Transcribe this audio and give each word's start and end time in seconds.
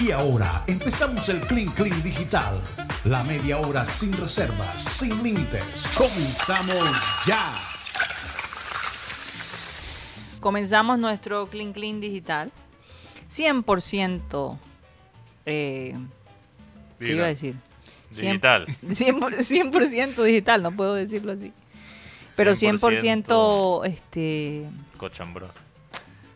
Y 0.00 0.10
ahora 0.10 0.64
empezamos 0.66 1.28
el 1.28 1.40
Clean 1.40 1.68
Clean 1.70 2.02
Digital. 2.02 2.60
La 3.04 3.22
media 3.24 3.58
hora 3.58 3.84
sin 3.86 4.12
reservas, 4.12 4.82
sin 4.82 5.22
límites. 5.22 5.64
Comenzamos 5.96 7.24
ya. 7.26 7.54
Comenzamos 10.40 10.98
nuestro 10.98 11.46
Clean 11.46 11.72
Clean 11.72 12.00
Digital. 12.00 12.50
100%. 13.30 14.58
Eh, 15.46 15.96
¿Qué 16.98 17.12
iba 17.12 17.24
a 17.24 17.28
decir? 17.28 17.56
Digital. 18.10 18.66
100%, 18.82 19.42
100 19.42 20.24
digital, 20.24 20.62
no 20.62 20.72
puedo 20.72 20.94
decirlo 20.94 21.32
así. 21.32 21.52
Pero 22.36 22.52
100%, 22.52 23.86
este... 23.86 24.68
Cochambro. 24.96 25.50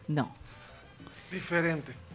No. 0.09 0.35
Diferente. 1.31 2.06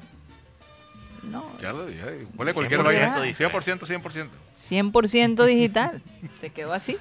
No. 1.23 1.45
Ya 1.61 1.71
lo 1.71 1.85
dije. 1.85 2.25
Huele 2.35 2.53
cualquier 2.53 2.79
100% 2.81 2.84
vaina. 2.84 3.21
diferente. 3.21 3.57
100%, 3.57 4.02
100%. 4.02 4.29
100% 4.55 5.45
digital. 5.45 6.02
se 6.39 6.49
quedó 6.49 6.73
así. 6.73 6.98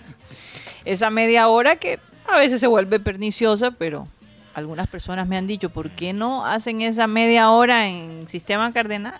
Esa 0.84 1.11
media 1.11 1.48
hora 1.48 1.77
que 1.77 1.98
a 2.28 2.37
veces 2.37 2.61
se 2.61 2.66
vuelve 2.66 3.01
perniciosa, 3.01 3.70
pero 3.73 4.06
algunas 4.55 4.88
personas 4.88 5.27
me 5.27 5.37
han 5.37 5.47
dicho, 5.47 5.70
¿por 5.70 5.91
qué 5.91 6.12
no 6.12 6.45
hacen 6.45 6.83
esa 6.83 7.06
media 7.06 7.51
hora 7.51 7.88
en 7.88 8.28
sistema 8.28 8.73
cardenal? 8.73 9.19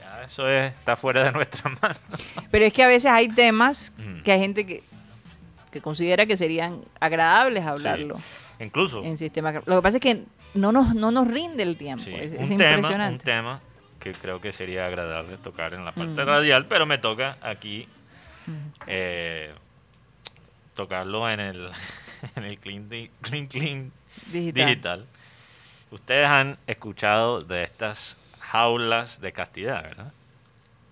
Ya 0.00 0.22
eso 0.24 0.48
es- 0.48 0.72
está 0.72 0.96
fuera 0.96 1.24
de 1.24 1.32
nuestra 1.32 1.70
mano. 1.82 1.94
Pero 2.50 2.64
es 2.64 2.72
que 2.72 2.82
a 2.84 2.86
veces 2.88 3.10
hay 3.10 3.28
temas 3.28 3.92
Mm. 3.98 4.22
que 4.22 4.32
hay 4.32 4.38
gente 4.40 4.64
que, 4.64 4.82
que 5.70 5.80
considera 5.80 6.24
que 6.26 6.36
serían 6.36 6.80
agradables 7.00 7.64
hablarlo 7.64 8.16
Incluso 8.60 9.02
en 9.02 9.16
sistema. 9.16 9.52
Lo 9.52 9.76
que 9.76 9.82
pasa 9.82 9.96
es 9.96 10.00
que 10.02 10.22
no 10.54 10.70
nos, 10.72 10.94
no 10.94 11.10
nos 11.10 11.26
rinde 11.28 11.62
el 11.64 11.76
tiempo. 11.76 12.04
sí, 12.04 12.12
es, 12.14 12.32
es 12.32 12.48
un, 12.50 12.56
tema, 12.56 12.70
un 12.70 12.74
impresionante. 12.76 13.24
tema 13.24 13.60
que 14.04 14.12
creo 14.12 14.38
que 14.40 14.52
sería 14.52 14.84
agradable 14.86 15.38
tocar 15.38 15.72
en 15.74 15.84
la 15.86 15.92
parte 15.92 16.22
Mm. 16.22 16.26
radial, 16.26 16.66
pero 16.66 16.84
me 16.84 16.98
toca 16.98 17.38
aquí 17.40 17.88
eh, 18.86 19.52
tocarlo 20.74 21.28
en 21.30 21.40
el, 21.40 21.70
en 22.36 22.44
el 22.44 22.58
clean, 22.58 22.88
di- 22.88 23.10
clean, 23.22 23.46
clean 23.46 23.92
Digital. 24.26 24.66
digital. 24.66 25.06
Ustedes 25.90 26.26
han 26.28 26.58
escuchado 26.66 27.40
de 27.42 27.62
estas 27.62 28.16
jaulas 28.40 29.20
de 29.22 29.32
castidad, 29.32 29.82
¿verdad? 29.82 30.12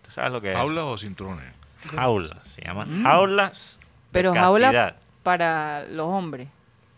¿Tú 0.02 0.10
sabes 0.10 0.32
lo 0.32 0.41
que 0.41 0.52
es? 0.52 0.56
¿Aulas 0.58 0.84
o 0.84 0.97
cinturones? 0.97 1.52
Jaulas, 1.94 2.47
se 2.48 2.62
llaman 2.62 3.02
jaulas 3.02 3.76
de 3.78 3.82
Mm. 3.82 4.12
Pero 4.12 4.34
jaula 4.34 4.66
castidad 4.69 4.97
para 5.22 5.84
los 5.86 6.06
hombres. 6.06 6.48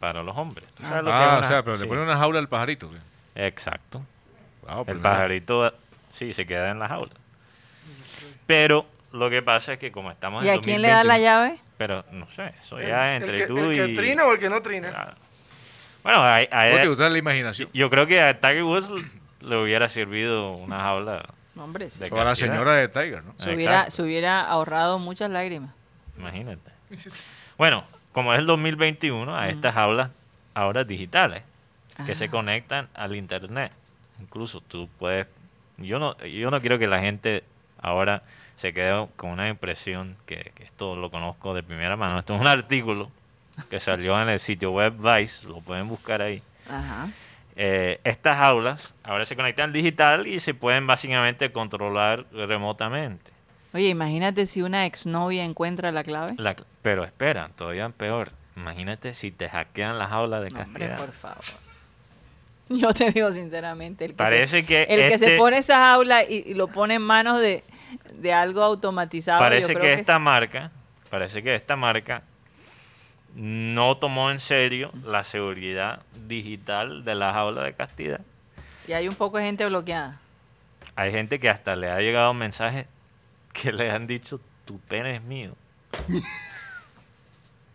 para 0.00 0.22
los 0.22 0.36
hombres. 0.36 0.68
¿Tú 0.74 0.82
sabes 0.84 1.02
lo 1.04 1.10
que 1.10 1.16
es 1.16 1.22
Ah, 1.22 1.36
una- 1.38 1.46
o 1.46 1.48
sea, 1.48 1.62
pero 1.64 1.76
sí, 1.76 1.82
le 1.82 1.88
ponen 1.88 2.04
una 2.04 2.16
jaula 2.16 2.38
al 2.38 2.48
pajarito. 2.48 2.90
¿qué? 2.90 3.46
Exacto. 3.46 4.02
Wow, 4.62 4.80
El 4.80 4.84
pero 4.86 5.02
pajarito, 5.02 5.74
sí, 6.14 6.32
se 6.32 6.46
queda 6.46 6.70
en 6.70 6.78
la 6.78 6.88
jaula. 6.88 7.12
Pero 8.46 8.86
lo 9.12 9.30
que 9.30 9.42
pasa 9.42 9.74
es 9.74 9.78
que 9.78 9.92
como 9.92 10.10
estamos 10.10 10.44
¿Y 10.44 10.48
en 10.48 10.58
a 10.58 10.62
quién 10.62 10.82
le 10.82 10.88
da 10.88 11.04
la 11.04 11.14
2021, 11.18 11.24
llave? 11.24 11.60
Pero 11.76 12.04
no 12.12 12.28
sé, 12.28 12.52
eso 12.60 12.80
ya 12.80 13.16
el, 13.16 13.22
entre 13.22 13.38
que, 13.38 13.46
tú 13.46 13.58
el 13.58 13.76
que 13.76 13.92
y... 13.92 13.94
trina 13.96 14.24
o 14.24 14.32
el 14.32 14.38
que 14.38 14.48
no 14.50 14.62
trina. 14.62 14.90
Claro. 14.90 15.14
Bueno, 16.02 16.22
hay- 16.22 16.48
hay- 16.50 16.70
¿Cómo 16.72 16.82
te 16.82 16.88
gusta 16.88 17.08
la 17.08 17.18
imaginación? 17.18 17.68
yo 17.72 17.88
creo 17.90 18.06
que 18.06 18.20
a 18.20 18.38
Tiger 18.40 18.64
Woods 18.64 18.90
le 19.40 19.56
hubiera 19.56 19.88
servido 19.88 20.52
una 20.52 20.80
jaula 20.80 21.24
No, 21.54 21.64
hombre, 21.64 21.88
sí. 21.90 22.00
de 22.00 22.10
O 22.10 22.20
a 22.20 22.24
la 22.24 22.36
señora 22.36 22.74
de 22.74 22.88
Tiger, 22.88 23.24
¿no? 23.24 23.34
se, 23.38 23.54
hubiera, 23.54 23.90
se 23.90 24.02
hubiera 24.02 24.42
ahorrado 24.42 24.98
muchas 24.98 25.30
lágrimas. 25.30 25.70
Imagínate. 26.18 26.70
Bueno, 27.56 27.84
como 28.12 28.32
es 28.34 28.38
el 28.40 28.46
2021, 28.46 29.34
a 29.36 29.48
estas 29.48 29.74
jaulas 29.74 30.10
ahora 30.54 30.84
digitales 30.84 31.42
que 32.06 32.14
se 32.14 32.26
Ah. 32.26 32.30
conectan 32.30 32.88
al 32.94 33.16
internet. 33.16 33.72
Incluso 34.20 34.60
tú 34.60 34.88
puedes 34.98 35.26
yo 35.78 35.98
no 35.98 36.16
yo 36.18 36.50
no 36.50 36.60
quiero 36.60 36.78
que 36.78 36.86
la 36.86 37.00
gente 37.00 37.44
ahora 37.80 38.22
se 38.56 38.72
quede 38.72 39.06
con 39.16 39.30
una 39.30 39.48
impresión 39.48 40.16
que, 40.26 40.52
que 40.54 40.62
esto 40.64 40.96
lo 40.96 41.10
conozco 41.10 41.54
de 41.54 41.62
primera 41.62 41.96
mano. 41.96 42.18
Esto 42.20 42.34
es 42.34 42.40
un 42.40 42.46
artículo 42.46 43.10
que 43.70 43.80
salió 43.80 44.20
en 44.22 44.28
el 44.28 44.40
sitio 44.40 44.70
web 44.72 44.94
Vice, 44.96 45.46
lo 45.48 45.60
pueden 45.60 45.88
buscar 45.88 46.22
ahí. 46.22 46.42
Ajá. 46.68 47.08
Eh, 47.56 48.00
estas 48.04 48.40
aulas 48.40 48.94
ahora 49.04 49.26
se 49.26 49.36
conectan 49.36 49.72
digital 49.72 50.26
y 50.26 50.40
se 50.40 50.54
pueden 50.54 50.86
básicamente 50.86 51.52
controlar 51.52 52.26
remotamente. 52.32 53.30
Oye, 53.72 53.88
imagínate 53.88 54.46
si 54.46 54.62
una 54.62 54.86
exnovia 54.86 55.44
encuentra 55.44 55.90
la 55.92 56.02
clave. 56.04 56.34
La- 56.38 56.56
pero 56.82 57.04
espera, 57.04 57.50
todavía 57.56 57.88
peor. 57.90 58.32
Imagínate 58.56 59.14
si 59.14 59.32
te 59.32 59.48
hackean 59.48 59.98
las 59.98 60.12
aulas 60.12 60.42
de 60.44 60.50
No, 60.50 60.60
hombre, 60.60 60.88
castidad. 60.88 61.06
por 61.06 61.12
favor. 61.14 61.44
Yo 62.68 62.92
te 62.94 63.10
digo 63.10 63.30
sinceramente, 63.32 64.04
el 64.06 64.10
que, 64.12 64.16
Parece 64.16 64.60
se, 64.60 64.66
que 64.66 64.82
el 64.84 65.10
que 65.10 65.18
se 65.18 65.24
este- 65.26 65.38
pone 65.38 65.58
esa 65.58 65.76
jaula 65.76 66.24
y, 66.24 66.44
y 66.46 66.54
lo 66.54 66.68
pone 66.68 66.94
en 66.94 67.02
manos 67.02 67.40
de, 67.40 67.62
de 68.14 68.32
algo 68.32 68.62
automatizado. 68.62 69.38
yo 69.38 69.44
parece 69.44 69.74
creo 69.74 69.80
que 69.80 69.92
esta 69.94 70.18
marca, 70.18 70.70
parece 71.10 71.42
que 71.42 71.54
esta 71.54 71.76
marca 71.76 72.22
no 73.34 73.96
tomó 73.96 74.30
en 74.30 74.40
serio 74.40 74.90
la 75.04 75.24
seguridad 75.24 76.02
digital 76.26 77.04
de 77.04 77.14
las 77.14 77.34
aulas 77.34 77.64
de 77.64 77.74
castidad. 77.74 78.20
Y 78.86 78.92
hay 78.92 79.08
un 79.08 79.14
poco 79.14 79.38
de 79.38 79.44
gente 79.44 79.66
bloqueada. 79.66 80.20
Hay 80.96 81.10
gente 81.10 81.40
que 81.40 81.48
hasta 81.50 81.74
le 81.74 81.90
ha 81.90 81.98
llegado 81.98 82.32
mensajes 82.34 82.86
que 83.52 83.72
le 83.72 83.90
han 83.90 84.06
dicho 84.06 84.40
tu 84.64 84.78
pene 84.80 85.16
es 85.16 85.22
mío 85.22 85.54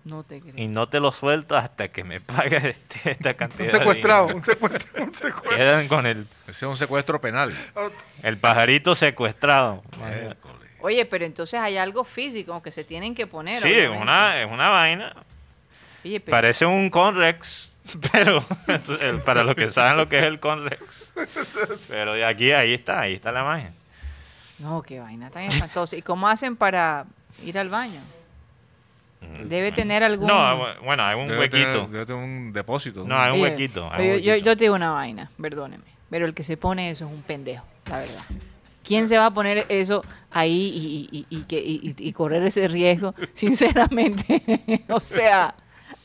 No 0.06 0.24
te 0.24 0.40
creo. 0.40 0.54
y 0.56 0.68
no 0.68 0.88
te 0.88 1.00
lo 1.00 1.12
suelto 1.12 1.58
hasta 1.58 1.90
que 1.90 2.04
me 2.04 2.22
pagues 2.22 2.64
este- 2.64 3.12
esta 3.12 3.34
cantidad. 3.36 3.66
Un 3.68 3.72
de 3.74 3.78
secuestrado, 3.80 4.28
dinero". 4.28 4.40
un 4.40 5.14
secuestrado. 5.14 5.58
Quedan 5.58 5.88
con 5.88 6.06
el, 6.06 6.22
Ese 6.48 6.52
es 6.52 6.64
un 6.64 6.78
secuestro 6.78 7.20
penal. 7.22 7.56
el 8.24 8.38
pajarito 8.38 8.96
secuestrado. 8.96 9.84
Oye, 10.82 11.06
pero 11.06 11.26
entonces 11.26 11.60
hay 11.60 11.78
algo 11.78 12.04
físico 12.06 12.62
que 12.62 12.72
se 12.72 12.84
tienen 12.86 13.14
que 13.14 13.28
poner. 13.28 13.56
Sí, 13.56 13.72
es 13.72 13.90
una, 13.90 14.42
es 14.42 14.48
una 14.50 14.70
vaina. 14.70 15.14
Oye, 16.06 16.22
pero- 16.22 16.32
Parece 16.36 16.66
un 16.66 16.90
Conrex, 16.90 17.70
pero 18.14 18.40
para 19.26 19.44
los 19.44 19.56
que 19.56 19.68
saben 19.68 19.98
lo 19.98 20.08
que 20.08 20.20
es 20.20 20.26
el 20.26 20.40
Conrex. 20.40 21.12
Pero 21.90 22.14
de 22.14 22.24
aquí, 22.26 22.54
ahí 22.54 22.74
está, 22.74 23.02
ahí 23.02 23.16
está 23.16 23.34
la 23.34 23.42
imagen. 23.42 23.74
No, 24.60 24.82
qué 24.82 25.00
vaina 25.02 25.30
tan 25.30 25.44
espantosa. 25.44 25.98
¿Y 25.98 26.02
cómo 26.02 26.28
hacen 26.30 26.56
para 26.56 27.06
ir 27.44 27.60
al 27.60 27.68
baño? 27.70 28.00
Debe 29.46 29.72
tener 29.72 30.04
algún... 30.04 30.28
No, 30.28 30.34
bu- 30.34 30.80
bueno, 30.84 31.04
hay 31.04 31.20
un 31.20 31.28
Debe 31.28 31.40
huequito. 31.42 31.72
tener- 31.72 31.90
debe 31.90 32.06
tener 32.06 32.24
un 32.24 32.54
depósito. 32.54 33.04
No, 33.06 33.18
hay 33.20 33.32
un 33.32 33.42
Oye, 33.42 33.44
huequito. 33.52 33.90
hay 33.92 34.02
oye, 34.02 34.16
un 34.18 34.22
yo, 34.24 34.32
huequito. 34.32 34.46
yo 34.52 34.58
te 34.58 34.64
digo 34.64 34.76
una 34.76 34.92
vaina, 34.92 35.30
perdóneme. 35.42 35.84
Pero 36.10 36.26
el 36.26 36.34
que 36.34 36.44
se 36.44 36.58
pone 36.58 36.90
eso 36.90 37.06
es 37.06 37.12
un 37.12 37.22
pendejo, 37.22 37.66
la 37.90 37.98
verdad. 38.00 38.24
¿Quién 38.84 39.08
se 39.08 39.18
va 39.18 39.28
a 39.28 39.32
poner 39.34 39.66
eso 39.70 40.04
ahí 40.32 41.08
y, 41.12 41.16
y- 41.18 41.26
y- 41.30 41.40
y 41.40 41.44
que- 41.44 41.64
y- 41.98 42.14
correr 42.14 42.42
ese 42.44 42.68
riesgo? 42.68 43.14
Sinceramente, 43.34 44.84
o 44.90 45.00
sea, 45.00 45.54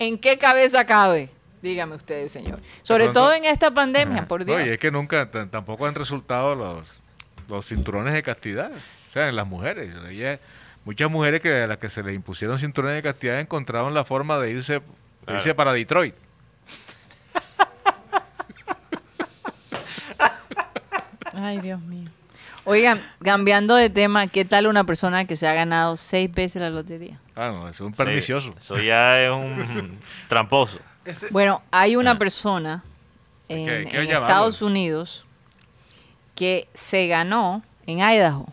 ¿en 0.01 0.19
qué 0.19 0.37
cabeza 0.39 0.85
cabe? 0.85 1.31
Dígame 1.63 1.95
ustedes, 1.95 2.31
señor. 2.33 2.61
Sobre 2.83 3.05
pronto- 3.05 3.21
todo 3.21 3.35
en 3.35 3.45
esta 3.47 3.71
pandemia, 3.73 4.29
por 4.29 4.45
Dios. 4.45 4.59
No, 4.59 4.67
y 4.67 4.69
es 4.71 4.79
que 4.79 4.91
nunca, 4.91 5.31
tampoco 5.51 5.87
han 5.87 5.95
resultado 5.95 6.55
los, 6.55 7.01
los 7.49 7.65
cinturones 7.65 8.13
de 8.13 8.23
castidad. 8.23 8.71
O 8.73 9.13
sea, 9.15 9.29
en 9.29 9.37
las 9.37 9.47
mujeres. 9.47 9.95
Ella- 10.11 10.41
muchas 10.85 11.11
mujeres 11.11 11.41
que 11.41 11.63
a 11.63 11.67
las 11.67 11.79
que 11.79 11.89
se 11.89 12.03
les 12.03 12.15
impusieron 12.15 12.59
cinturones 12.59 12.97
de 12.97 13.03
castidad 13.03 13.41
encontraron 13.41 13.95
la 13.95 14.05
forma 14.05 14.39
de 14.39 14.51
irse, 14.51 14.81
Claro. 15.25 15.39
irse 15.39 15.55
para 15.55 15.73
Detroit. 15.73 16.15
Ay, 21.33 21.61
Dios 21.61 21.81
mío. 21.81 22.09
Oigan, 22.65 23.03
cambiando 23.23 23.75
de 23.75 23.91
tema, 23.91 24.27
¿qué 24.29 24.45
tal 24.45 24.67
una 24.67 24.85
persona 24.85 25.27
que 25.27 25.37
se 25.37 25.47
ha 25.47 25.53
ganado 25.53 25.97
seis 25.97 26.33
veces 26.33 26.63
la 26.63 26.71
lotería? 26.71 27.19
Ah, 27.37 27.49
no, 27.49 27.69
es 27.69 27.79
un 27.81 27.93
Sí, 27.95 27.99
pernicioso. 28.03 28.55
Eso 28.57 28.79
ya 28.79 29.21
es 29.21 29.31
un 29.31 29.99
tramposo. 30.29 30.79
Bueno, 31.31 31.63
hay 31.71 31.97
una 31.97 32.13
Ah. 32.13 32.19
persona 32.19 32.83
en, 33.49 33.69
en. 33.69 34.11
Estados 34.11 34.63
Unidos 34.63 35.27
que 36.35 36.69
se 36.73 37.07
ganó 37.07 37.63
en 37.87 37.99
Idaho. 37.99 38.47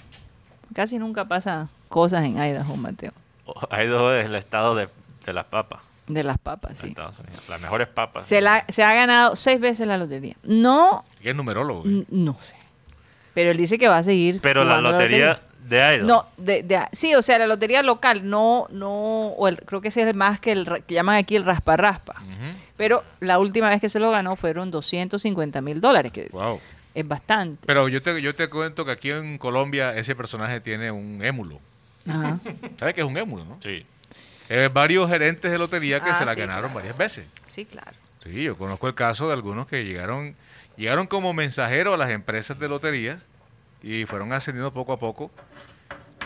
Casi 0.74 0.98
nunca 1.00 1.26
pasa 1.26 1.70
cosas 1.92 2.26
en 2.26 2.38
Idaho, 2.42 2.76
Mateo. 2.78 3.12
Hay 3.70 3.88
dos 3.88 4.14
es 4.16 4.26
el 4.26 4.36
estado 4.36 4.74
de, 4.76 4.88
de 5.26 5.34
las 5.34 5.46
papas 5.46 5.82
De 6.08 6.24
las 6.24 6.38
papas, 6.40 6.78
sí. 6.78 6.88
Estados 6.88 7.20
Unidos. 7.20 7.48
Las 7.50 7.62
mejores 7.62 7.88
papas. 7.88 8.26
Se, 8.26 8.42
la- 8.42 8.66
se 8.70 8.84
ha 8.84 8.94
ganado 8.94 9.36
seis 9.36 9.60
veces 9.60 9.86
la 9.88 9.98
lotería. 9.98 10.36
No, 10.44 11.04
Que 11.22 11.30
es 11.32 11.36
numerólogo. 11.36 11.84
n- 11.86 12.06
no 12.10 12.38
sé. 12.42 12.56
Pero 13.34 13.52
él 13.52 13.58
dice 13.58 13.78
que 13.78 13.88
va 13.88 13.98
a 14.00 14.04
seguir. 14.04 14.40
Pero 14.42 14.64
la 14.64 14.78
jugando 14.78 14.92
lotería 14.94 15.42
de 15.68 15.78
Idaho. 15.98 16.08
No, 16.08 16.26
de, 16.38 16.64
de- 16.64 16.88
sí, 16.92 17.14
o 17.16 17.22
sea, 17.22 17.38
la 17.40 17.48
lotería 17.48 17.82
local, 17.84 18.28
no, 18.30 18.68
no, 18.72 19.28
o 19.30 19.48
el- 19.48 19.58
creo 19.58 19.80
que 19.82 19.90
ese 19.90 20.02
es 20.02 20.08
el 20.08 20.16
más 20.16 20.40
que 20.40 20.52
el 20.54 20.66
ra- 20.66 20.80
que 20.80 20.94
llaman 20.96 21.18
aquí 21.18 21.36
el 21.36 21.44
raspa 21.46 21.78
raspa. 21.78 22.16
Ujú. 22.22 22.58
Pero 22.78 23.04
la 23.20 23.38
última 23.38 23.70
vez 23.70 23.80
que 23.82 23.90
se 23.90 24.00
lo 24.00 24.12
ganó 24.12 24.36
fueron 24.36 24.72
250 24.72 25.62
mil 25.62 25.80
dólares, 25.82 26.12
que 26.12 26.30
Wow. 26.32 26.60
es 26.96 27.08
bastante. 27.08 27.64
Pero 27.68 27.88
yo 27.90 28.02
te, 28.02 28.22
yo 28.22 28.34
te 28.36 28.50
cuento 28.50 28.86
que 28.86 28.92
aquí 28.92 29.12
en 29.12 29.38
Colombia 29.38 29.96
ese 29.96 30.16
personaje 30.16 30.60
tiene 30.62 30.90
un 30.92 31.24
émulo. 31.24 31.60
Ajá. 32.08 32.40
¿Sabes 32.80 32.94
qué 32.96 33.02
es 33.02 33.08
un 33.08 33.18
émulo, 33.18 33.46
no? 33.46 33.58
Sí. 33.62 33.86
Eh, 34.50 34.70
varios 34.74 35.10
gerentes 35.10 35.52
de 35.52 35.58
lotería 35.58 36.02
que 36.04 36.10
Ah, 36.10 36.16
se 36.16 36.26
la 36.26 36.34
sí, 36.34 36.42
ganaron 36.42 36.64
claro. 36.72 36.76
varias 36.76 36.98
veces. 36.98 37.26
Sí, 37.46 37.66
claro. 37.66 37.92
Sí, 38.24 38.44
yo 38.44 38.58
conozco 38.58 38.88
el 38.88 38.96
caso 38.96 39.28
de 39.28 39.34
algunos 39.34 39.68
que 39.68 39.84
llegaron, 39.86 40.36
llegaron 40.78 41.08
como 41.08 41.34
mensajeros 41.34 41.94
a 41.94 41.98
las 41.98 42.10
empresas 42.10 42.60
de 42.60 42.68
lotería 42.68 43.20
y 43.82 44.06
fueron 44.06 44.32
ascendiendo 44.34 44.72
poco 44.74 44.94
a 44.94 44.98
poco 44.98 45.32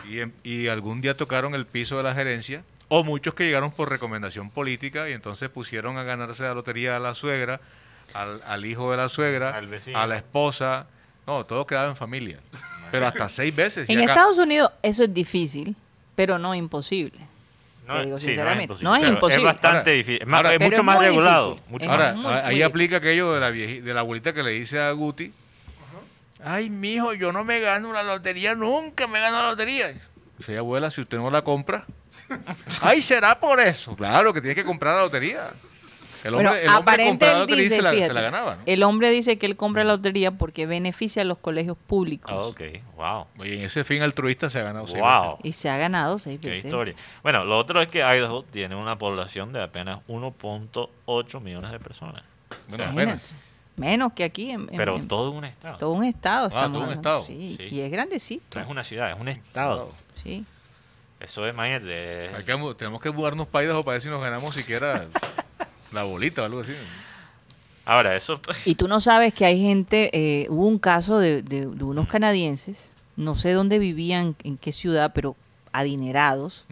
y, 0.10 0.20
em- 0.20 0.32
y 0.44 0.68
algún 0.68 1.02
día 1.02 1.16
tocaron 1.16 1.56
el 1.56 1.66
piso 1.66 1.98
de 1.98 2.04
la 2.04 2.14
gerencia 2.14 2.64
o 2.90 3.04
muchos 3.04 3.34
que 3.34 3.46
llegaron 3.46 3.72
por 3.72 3.90
recomendación 3.90 4.50
política 4.50 5.10
y 5.10 5.14
entonces 5.14 5.50
pusieron 5.50 5.98
a 5.98 6.04
ganarse 6.04 6.44
la 6.44 6.54
lotería 6.54 6.98
a 6.98 7.00
la 7.00 7.16
suegra, 7.16 7.62
al, 8.14 8.42
al 8.46 8.66
hijo 8.66 8.92
de 8.92 8.98
la 8.98 9.08
suegra, 9.10 9.52
Al 9.56 9.68
vecino. 9.68 9.98
a 10.00 10.06
la 10.08 10.18
esposa. 10.18 10.88
No, 11.28 11.46
todo 11.46 11.66
quedaba 11.66 11.90
en 11.90 11.96
familia. 11.96 12.40
Pero 12.92 13.08
hasta 13.08 13.28
seis 13.30 13.56
veces. 13.56 13.90
En 13.90 14.00
acá- 14.02 14.12
Estados 14.14 14.38
Unidos 14.38 14.72
eso 14.82 15.04
es 15.04 15.14
difícil, 15.14 15.76
pero 16.16 16.38
no 16.38 16.54
imposible. 16.56 17.20
Te 17.88 18.04
digo 18.06 18.18
sí, 18.18 18.28
sinceramente, 18.28 18.74
no 18.82 18.90
no 18.92 18.96
es 18.96 19.04
imposible. 19.04 19.10
imposible. 19.14 19.38
Es 19.38 19.44
bastante 19.44 19.78
Ahora- 19.90 19.92
difícil. 19.92 20.22
Es, 20.22 20.28
más- 20.28 20.38
ahora- 20.38 20.54
es 20.54 20.58
Pero 20.60 20.70
mucho 20.70 20.82
es 20.82 20.86
más 20.86 21.00
regulado. 21.00 21.48
difícil. 21.50 21.72
mucho 21.72 21.84
Es 21.84 21.90
más- 21.90 22.00
Ahora, 22.00 22.14
muy, 22.14 22.26
a- 22.26 22.30
muy 22.30 22.34
ahí 22.40 22.46
difícil. 22.48 22.64
aplica 22.64 22.98
aquello 22.98 23.34
de 23.34 23.40
la, 23.40 23.52
vieji- 23.52 23.82
de 23.82 23.94
la 23.94 24.00
abuelita 24.00 24.34
que 24.34 24.44
le 24.44 24.52
dice 24.52 24.80
a 24.80 24.92
Guti, 24.92 25.34
ay, 26.44 26.70
mijo, 26.70 27.14
yo 27.14 27.32
no 27.32 27.44
me 27.44 27.60
gano 27.60 27.92
la 27.92 28.04
lotería, 28.04 28.56
nunca 28.56 29.08
me 29.08 29.20
gano 29.20 29.42
la 29.44 29.50
lotería. 29.50 29.94
Dice, 30.38 30.58
abuela, 30.58 30.90
si 30.92 31.02
usted 31.02 31.18
no 31.18 31.30
la 31.32 31.42
compra, 31.44 31.86
ay, 32.82 33.02
será 33.02 33.40
por 33.40 33.60
eso. 33.60 33.96
Claro, 33.96 34.34
que 34.34 34.42
tienes 34.42 34.56
que 34.56 34.64
comprar 34.64 34.96
la 34.96 35.02
lotería. 35.04 35.42
El 36.26 36.34
hombre, 36.34 36.50
Bueno, 36.50 36.62
el 36.64 36.70
aparente 36.70 37.32
él 37.32 37.46
dice, 37.48 37.76
se 37.78 37.82
la, 37.82 37.90
se 37.92 37.96
fíjate, 37.98 38.14
la 38.14 38.22
ganaba. 38.22 38.56
¿no? 38.56 38.62
el 38.66 38.84
hombre 38.84 39.10
dice 39.12 39.38
que 39.38 39.46
él 39.46 39.56
compra 39.56 39.84
la 39.84 39.94
lotería 39.94 40.32
porque 40.32 40.66
beneficia 40.66 41.22
a 41.22 41.26
los 41.26 41.38
colegios 41.38 41.78
públicos. 41.88 42.34
Ah, 42.34 42.46
ok, 42.48 42.62
wow. 42.98 43.46
Y 43.46 43.54
en 43.54 43.62
ese 43.62 43.84
fin 43.84 44.02
altruista 44.02 44.50
se 44.50 44.60
ha 44.60 44.64
ganado 44.64 44.88
seis 44.88 45.00
Wow. 45.02 45.38
Y 45.44 45.54
se 45.54 45.70
ha 45.70 45.78
ganado 45.78 46.18
seis 46.20 46.40
Qué 46.42 46.50
veces. 46.50 46.66
historia. 46.66 46.96
Bueno, 47.24 47.46
lo 47.46 47.58
otro 47.58 47.82
es 47.82 47.88
que 47.88 48.00
Idaho 48.00 48.44
tiene 48.44 48.76
una 48.76 48.98
población 48.98 49.54
de 49.54 49.62
apenas 49.62 50.00
1.8 50.08 51.40
millones 51.42 51.72
de 51.72 51.80
personas. 51.80 52.24
veces. 52.68 52.94
Bueno, 52.94 53.14
O 53.14 53.18
sea. 53.20 53.28
Menos 53.78 54.14
que 54.14 54.24
aquí 54.24 54.52
en, 54.52 54.62
en- 54.72 54.78
pero 54.78 54.96
en 54.96 55.08
todo 55.08 55.32
un 55.32 55.44
estado. 55.44 55.78
todo 55.78 55.92
un 55.92 56.06
estado. 56.06 56.48
estamos 56.48 56.72
todo 56.80 56.88
un 56.88 56.94
estado. 56.94 57.22
Sí, 57.24 57.56
Sí. 57.60 57.68
y 57.72 57.82
es 57.82 57.92
grandecito. 57.92 58.58
No 58.58 58.64
es 58.64 58.72
una 58.72 58.84
ciudad, 58.86 59.12
es 59.12 59.20
un 59.20 59.28
estado. 59.28 59.92
Sí. 60.24 60.46
Eso 61.20 61.46
es, 61.46 61.54
imagínate. 61.54 62.30
Hay 62.36 62.44
que 62.46 62.56
mu- 62.56 62.74
tenemos 62.74 63.02
que 63.02 63.12
mudarnos 63.12 63.48
para 63.48 63.66
Idaho 63.66 63.84
para 63.84 63.94
ver 63.94 64.02
si 64.02 64.08
nos 64.10 64.22
ganamos 64.22 64.56
siquiera 64.56 65.06
la 65.92 66.04
bolita 66.04 66.42
o 66.42 66.46
algo 66.46 66.60
así. 66.62 66.74
Ahora, 67.86 68.16
eso. 68.16 68.40
Y 68.66 68.76
tú 68.76 68.88
no 68.88 69.00
sabes 69.00 69.34
que 69.34 69.46
hay 69.46 69.62
gente, 69.62 70.10
eh, 70.14 70.48
hubo 70.50 70.66
un 70.68 70.80
caso 70.80 71.20
de, 71.20 71.44
de- 71.44 71.68
de 71.68 71.84
unos 71.84 72.08
canadienses, 72.08 72.90
no 73.16 73.36
sé 73.36 73.52
dónde 73.54 73.78
vivían, 73.80 74.36
en 74.44 74.58
qué 74.58 74.72
ciudad, 74.72 75.12
pero 75.14 75.36
adinerados, 75.72 76.66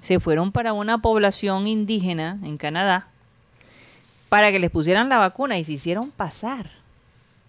se 0.00 0.20
fueron 0.20 0.52
para 0.52 0.72
una 0.72 0.98
población 0.98 1.66
indígena 1.66 2.38
en 2.44 2.58
Canadá 2.58 3.08
para 4.28 4.50
que 4.52 4.58
les 4.58 4.70
pusieran 4.70 5.08
la 5.08 5.18
vacuna 5.18 5.58
y 5.58 5.64
se 5.64 5.72
hicieron 5.72 6.10
pasar 6.10 6.70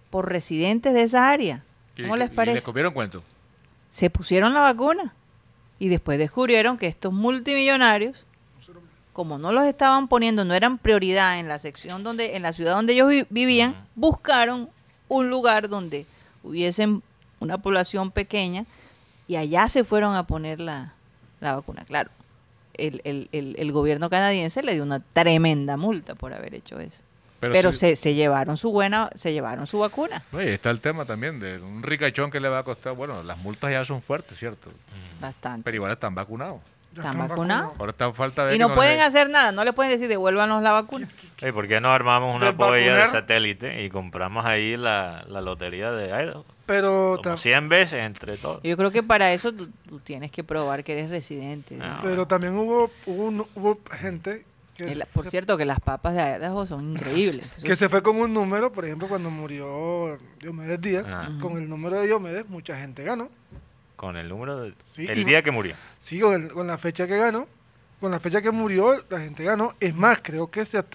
por 0.09 0.29
residentes 0.29 0.93
de 0.93 1.03
esa 1.03 1.29
área. 1.29 1.63
¿Cómo 1.97 2.15
Y- 2.15 2.19
les 2.19 2.31
y 2.31 2.35
parece? 2.35 2.55
le 2.55 2.61
comieron 2.61 2.93
cuento. 2.93 3.23
Se 3.89 4.09
pusieron 4.09 4.53
la 4.53 4.61
vacuna 4.61 5.13
y 5.77 5.87
después 5.89 6.17
descubrieron 6.17 6.77
que 6.77 6.87
estos 6.87 7.13
multimillonarios, 7.13 8.25
como 9.13 9.37
no 9.37 9.51
los 9.51 9.65
estaban 9.65 10.07
poniendo, 10.07 10.43
no 10.43 10.53
eran 10.53 10.77
prioridad 10.77 11.39
en 11.39 11.47
la 11.47 11.59
sección 11.59 12.03
donde, 12.03 12.35
en 12.35 12.41
la 12.41 12.51
ciudad 12.53 12.75
donde 12.75 12.93
ellos 12.93 13.09
vi- 13.09 13.25
vivían, 13.29 13.75
buscaron 13.95 14.69
un 15.07 15.29
lugar 15.29 15.69
donde 15.69 16.05
hubiesen 16.43 17.03
una 17.39 17.57
población 17.59 18.11
pequeña 18.11 18.65
y 19.27 19.35
allá 19.35 19.69
se 19.69 19.83
fueron 19.83 20.15
a 20.15 20.23
poner 20.25 20.59
la, 20.59 20.93
la 21.39 21.55
vacuna. 21.55 21.85
Claro, 21.85 22.09
el, 22.73 23.01
el- 23.03 23.29
el- 23.31 23.55
el 23.59 23.71
gobierno 23.71 24.09
canadiense 24.09 24.63
le 24.63 24.73
dio 24.73 24.83
una 24.83 24.99
tremenda 24.99 25.77
multa 25.77 26.15
por 26.15 26.33
haber 26.33 26.55
hecho 26.55 26.79
eso. 26.79 27.01
Pero, 27.39 27.73
se, 27.73 27.95
se 27.97 28.13
llevaron 28.13 28.55
su 28.55 28.71
buena, 28.71 29.09
se 29.15 29.33
llevaron 29.33 29.67
su 29.67 29.77
vacuna. 29.79 30.23
Está 30.39 30.71
el 30.71 30.79
tema 30.79 31.03
también 31.03 31.41
de 31.41 31.59
un 31.59 31.83
ricachón 31.83 32.31
que 32.31 32.39
le 32.39 32.47
va 32.47 32.59
a 32.59 32.63
costar. 32.63 32.93
Bueno, 32.95 33.21
las 33.21 33.37
multas 33.37 33.69
ya 33.69 33.83
son 33.83 34.01
fuertes, 34.01 34.39
¿cierto? 34.39 34.71
Bastante. 35.19 35.65
Pero 35.65 35.75
igual 35.75 35.91
están 35.91 36.15
vacunados. 36.15 36.61
¿Están 36.95 37.17
vacunados? 37.17 37.71
Ahora 37.79 37.91
está 37.91 38.11
falta 38.13 38.43
ver 38.43 38.55
Y 38.55 38.59
no 38.59 38.73
pueden 38.73 38.97
den- 38.97 39.05
hacer 39.05 39.29
nada, 39.29 39.51
no 39.51 39.63
le 39.63 39.73
pueden 39.73 39.91
decir 39.91 40.07
devuélvanos 40.07 40.61
la 40.61 40.71
vacuna. 40.71 41.07
¿Por 41.53 41.67
qué 41.67 41.81
no 41.81 41.91
armamos 41.91 42.35
una 42.35 42.55
polla 42.55 42.95
de 42.95 43.07
satélite 43.07 43.83
y 43.83 43.89
compramos 43.89 44.45
ahí 44.45 44.77
la, 44.77 45.25
la 45.27 45.41
lotería 45.41 45.91
de 45.91 46.07
Idaho? 46.07 46.45
Pero, 46.65 47.19
Como 47.21 47.35
tam- 47.35 47.37
100 47.39 47.67
veces 47.69 47.99
entre 48.05 48.37
todos. 48.37 48.61
Yo 48.63 48.77
creo 48.77 48.91
que 48.91 49.03
para 49.03 49.33
eso 49.33 49.51
tú, 49.53 49.69
tú 49.89 49.99
tienes 49.99 50.31
que 50.31 50.43
probar 50.43 50.83
que 50.83 50.93
eres 50.93 51.09
residente. 51.09 51.77
Ah, 51.81 51.99
pero 52.01 52.25
también 52.25 52.55
hubo, 52.55 52.89
hubo, 53.05 53.23
un- 53.25 53.45
hubo 53.55 53.79
gente 53.91 54.45
que, 54.77 54.83
El- 54.91 55.05
por 55.11 55.25
se- 55.25 55.31
cierto, 55.31 55.57
que 55.57 55.65
las 55.65 55.79
papas 55.81 56.13
de 56.15 56.21
Idaho 56.21 56.65
son 56.65 56.91
increíbles. 56.93 57.47
Que 57.63 57.73
es- 57.73 57.79
se 57.79 57.89
fue 57.89 58.01
con 58.01 58.15
un 58.17 58.33
número, 58.33 58.71
por 58.71 58.85
ejemplo, 58.85 59.07
cuando 59.09 59.29
murió 59.29 60.17
Diomedes 60.39 60.79
Díaz, 60.79 61.05
Ah. 61.09 61.29
con 61.41 61.57
el 61.57 61.67
número 61.67 61.99
de 61.99 62.05
Diomedes, 62.07 62.47
mucha 62.47 62.77
gente 62.79 63.03
ganó. 63.03 63.29
Con 64.03 64.17
el 64.17 64.27
número 64.27 64.59
de... 64.59 64.73
Sí, 64.83 65.05
el 65.09 65.23
día 65.23 65.41
que 65.41 65.51
murió. 65.51 65.75
Sí, 65.97 66.19
con, 66.19 66.33
el- 66.33 66.51
con 66.51 66.67
la 66.67 66.77
fecha 66.77 67.07
que 67.07 67.17
ganó, 67.17 67.47
con 68.01 68.11
la 68.11 68.19
fecha 68.19 68.41
que 68.41 68.51
murió, 68.51 69.01
la 69.09 69.19
gente 69.19 69.45
ganó. 69.45 69.75
Es 69.79 69.95
más, 69.95 70.19
creo 70.21 70.51
que 70.51 70.65
se 70.65 70.77
ha- 70.79 70.85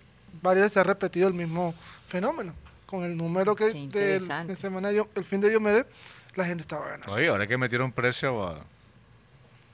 varias 0.43 0.65
veces 0.65 0.73
se 0.75 0.81
ha 0.81 0.85
repetido 0.85 1.27
el 1.27 1.33
mismo 1.33 1.75
fenómeno. 2.07 2.53
Con 2.85 3.05
el 3.05 3.17
número 3.17 3.57
que 3.57 3.71
del 3.71 4.29
de 4.47 4.57
semana, 4.57 4.91
Dio- 4.91 5.09
el 5.15 5.25
fin 5.25 5.41
de 5.41 5.49
Diomedes, 5.49 5.87
la 6.35 6.45
gente 6.45 6.61
estaba 6.63 6.87
ganando. 6.87 7.11
Oye, 7.13 7.29
ahora 7.29 7.47
que 7.47 7.57
metieron 7.57 7.93
precio 7.93 8.47
a- 8.47 8.61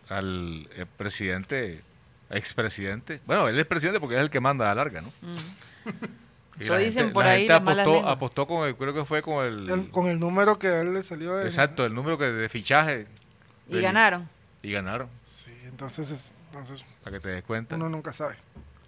al 0.09 0.69
eh, 0.77 0.87
presidente, 0.97 1.81
expresidente. 2.31 3.21
Bueno, 3.27 3.49
él 3.49 3.59
es 3.59 3.67
presidente 3.67 3.99
porque 4.01 4.15
es 4.17 4.21
el 4.21 4.31
que 4.31 4.39
manda 4.41 4.67
a 4.67 4.69
la 4.69 4.75
larga, 4.77 5.01
¿no? 5.01 5.09
Mm. 5.23 5.35
Y 6.57 6.63
Eso 6.63 6.75
la 6.75 6.79
dicen 6.79 6.95
gente- 7.07 7.15
por 7.15 7.25
la 7.25 7.31
ahí 7.33 7.49
gente 7.49 7.53
apostó, 8.07 8.47
con 8.47 8.69
el, 8.69 8.77
creo 8.77 8.95
que 8.95 9.05
fue 9.05 9.23
con 9.23 9.45
el, 9.45 9.69
El- 9.69 9.91
con 9.91 10.07
el 10.07 10.21
número 10.21 10.57
que 10.57 10.69
a 10.69 10.83
él 10.83 10.95
le 10.95 11.03
salió. 11.03 11.41
en- 11.41 11.47
exacto, 11.49 11.85
el 11.85 11.93
número 11.93 12.17
que 12.17 12.27
de 12.27 12.49
fichaje. 12.49 13.09
Y 13.69 13.75
del- 13.75 13.83
ganaron. 13.83 14.29
Y 14.63 14.73
ganaron, 14.73 15.09
Sí, 15.27 15.51
entonces, 15.65 16.11
es- 16.11 16.33
entonces 16.53 16.85
para 17.03 17.17
que 17.17 17.23
te 17.23 17.29
des 17.31 17.45
cuenta. 17.45 17.77
uno 17.77 17.89
nunca 17.89 18.13
sabe. 18.13 18.37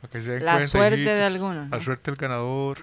Para 0.01 0.13
que 0.13 0.23
se 0.23 0.31
den 0.33 0.45
La 0.45 0.53
cuenta, 0.55 0.69
suerte 0.69 0.97
hijito. 0.97 1.11
de 1.11 1.25
algunos. 1.25 1.71
La 1.71 1.77
¿no? 1.79 1.83
suerte 1.83 2.11
del 2.11 2.17
ganador. 2.19 2.79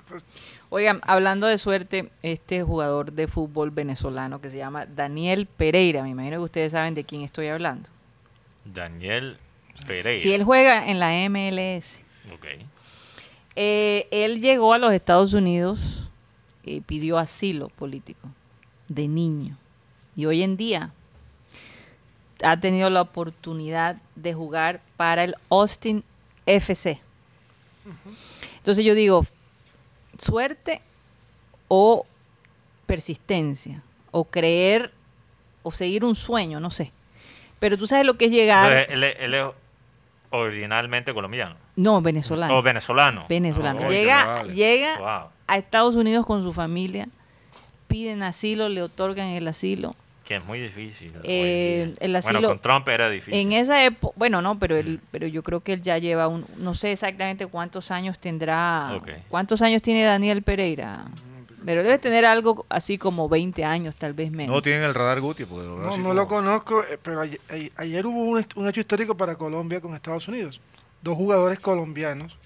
Oigan, 0.69 0.99
hablando 1.03 1.47
de 1.47 1.57
suerte, 1.57 2.09
este 2.23 2.63
jugador 2.63 3.11
de 3.13 3.27
fútbol 3.27 3.69
venezolano 3.71 4.41
que 4.41 4.49
se 4.49 4.57
llama 4.57 4.85
Daniel 4.87 5.45
Pereira, 5.45 6.01
me 6.03 6.09
imagino 6.09 6.37
que 6.37 6.43
ustedes 6.43 6.71
saben 6.71 6.93
de 6.95 7.03
quién 7.03 7.21
estoy 7.21 7.47
hablando. 7.47 7.89
Daniel 8.65 9.37
Pereira. 9.87 10.19
Si 10.21 10.33
él 10.33 10.43
juega 10.43 10.87
en 10.87 10.99
la 10.99 11.13
MLS. 11.29 12.03
Ok. 12.33 12.45
Eh, 13.55 14.07
él 14.11 14.41
llegó 14.41 14.73
a 14.73 14.77
los 14.79 14.93
Estados 14.93 15.33
Unidos 15.33 16.09
y 16.63 16.81
pidió 16.81 17.17
asilo 17.19 17.69
político 17.69 18.27
de 18.87 19.07
niño. 19.07 19.57
Y 20.15 20.25
hoy 20.25 20.41
en 20.43 20.57
día 20.57 20.91
ha 22.43 22.59
tenido 22.59 22.89
la 22.89 23.01
oportunidad 23.01 23.97
de 24.15 24.33
jugar 24.33 24.81
para 24.97 25.23
el 25.23 25.35
Austin 25.49 26.03
FC. 26.45 26.99
Entonces 28.57 28.85
yo 28.85 28.95
digo, 28.95 29.25
suerte 30.17 30.81
o 31.67 32.05
persistencia, 32.85 33.81
o 34.11 34.25
creer, 34.25 34.91
o 35.63 35.71
seguir 35.71 36.05
un 36.05 36.15
sueño, 36.15 36.59
no 36.59 36.69
sé. 36.69 36.91
Pero 37.59 37.77
tú 37.77 37.87
sabes 37.87 38.05
lo 38.05 38.15
que 38.15 38.25
es 38.25 38.31
llegar... 38.31 38.71
Él, 38.89 39.03
es- 39.03 39.15
él 39.19 39.33
es 39.33 39.45
originalmente 40.29 41.13
colombiano. 41.13 41.55
no, 41.75 42.01
venezolano. 42.01 42.57
O 42.57 42.61
venezolano. 42.61 43.25
venezolano. 43.29 43.81
Ah, 43.85 43.87
llega 43.89 44.25
vale. 44.25 44.53
llega 44.53 44.97
Wow. 44.97 45.29
a 45.47 45.57
Estados 45.57 45.95
Unidos 45.95 46.25
con 46.25 46.41
su 46.41 46.51
familia, 46.53 47.07
piden 47.87 48.23
asilo, 48.23 48.67
le 48.69 48.81
otorgan 48.81 49.27
el 49.27 49.47
asilo. 49.47 49.95
Que 50.23 50.35
es 50.37 50.45
muy 50.45 50.59
difícil. 50.59 51.11
Eh, 51.23 51.85
día. 51.87 51.95
el 51.99 52.15
asilo- 52.15 52.33
Bueno, 52.39 52.47
con 52.49 52.59
Trump 52.59 52.87
era 52.87 53.09
difícil. 53.09 53.33
En 53.39 53.51
esa 53.51 53.83
época, 53.83 54.13
bueno, 54.17 54.41
no, 54.41 54.57
pero 54.57 54.75
Mm. 54.75 54.79
él, 54.79 55.01
pero 55.11 55.27
yo 55.27 55.43
creo 55.43 55.59
que 55.59 55.73
él 55.73 55.81
ya 55.81 55.97
lleva 55.97 56.27
un, 56.29 56.45
no 56.57 56.73
sé 56.75 56.93
exactamente 56.93 57.45
cuántos 57.47 57.91
años 57.91 58.19
tendrá, 58.19 59.01
cuántos 59.29 59.61
años 59.61 59.81
tiene 59.81 60.03
Daniel 60.03 60.41
Pereira, 60.41 61.03
pero 61.65 61.83
debe 61.83 61.97
tener 61.97 62.25
algo 62.25 62.65
así 62.69 62.97
como 62.97 63.27
20 63.27 63.65
años, 63.65 63.95
tal 63.95 64.13
vez 64.13 64.31
menos. 64.31 64.55
No 64.55 64.61
tienen 64.61 64.83
el 64.83 64.93
radar 64.93 65.19
Guti. 65.19 65.43
Porque 65.45 65.65
lo 65.65 65.75
veo 65.75 65.83
No, 65.83 65.89
no 65.97 66.03
como- 66.03 66.13
lo 66.13 66.27
conozco, 66.27 66.83
eh, 66.83 66.97
pero 67.01 67.21
ayer, 67.77 68.05
hubo 68.05 68.19
un, 68.21 68.67
hecho 68.67 68.79
histórico 68.79 69.15
para 69.17 69.35
Colombia 69.35 69.81
con 69.81 69.93
Estados 69.93 70.27
Unidos. 70.29 70.61
Dos 71.01 71.17
jugadores 71.17 71.59
colombianos 71.59 72.37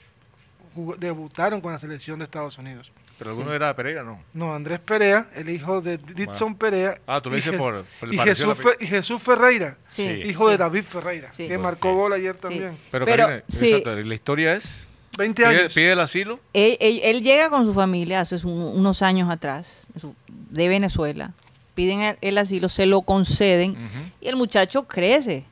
jug- 0.75 0.97
debutaron 0.97 1.61
con 1.61 1.71
la 1.71 1.77
selección 1.79 2.17
de 2.17 2.25
Estados 2.25 2.57
Unidos. 2.57 2.91
Pero 3.17 3.31
alguno 3.31 3.51
era 3.53 3.73
Pereira, 3.75 4.03
¿no? 4.03 4.21
No, 4.33 4.53
Andrés 4.53 4.79
Perea, 4.79 5.27
el 5.35 5.49
hijo 5.49 5.81
de 5.81 5.97
Ditson 5.97 6.55
Perea. 6.55 6.99
Ah, 7.07 7.19
tú 7.19 7.29
lo 7.31 7.35
dices 7.35 7.55
por- 7.57 7.83
por 7.99 8.09
el 8.09 8.15
y 8.15 8.17
Jesús, 8.19 8.47
la 8.47 8.55
Fe- 8.55 8.77
y 8.79 8.85
Jesús 8.85 9.21
Ferreira, 9.21 9.77
Sí, 9.87 10.03
Sí. 10.03 10.29
hijo 10.29 10.49
de 10.49 10.57
David 10.57 10.83
Ferreira, 10.83 11.29
Sí. 11.33 11.47
que 11.47 11.57
marcó 11.57 11.95
gol 11.95 12.13
ayer 12.13 12.35
Sí. 12.35 12.41
también. 12.41 12.77
Pero, 12.91 13.05
Pero, 13.05 13.29
exacto, 13.29 13.95
la 13.95 14.13
historia 14.13 14.53
es... 14.53 14.87
20 15.17 15.41
Pide, 15.43 15.59
años. 15.61 15.73
pide 15.73 15.91
el 15.93 15.99
asilo. 15.99 16.39
Él, 16.53 16.77
él- 16.79 16.99
él 17.03 17.23
llega 17.23 17.49
con 17.49 17.65
su 17.65 17.73
familia 17.73 18.19
hace 18.21 18.35
un- 18.45 18.51
unos 18.77 19.01
años 19.01 19.31
atrás, 19.31 19.87
de 20.27 20.67
Venezuela, 20.67 21.31
piden 21.73 22.01
el, 22.01 22.17
el 22.21 22.37
asilo, 22.37 22.69
se 22.69 22.85
lo 22.85 23.01
conceden 23.01 23.75
y 24.21 24.27
el 24.27 24.35
muchacho 24.35 24.83
crece, 24.83 25.43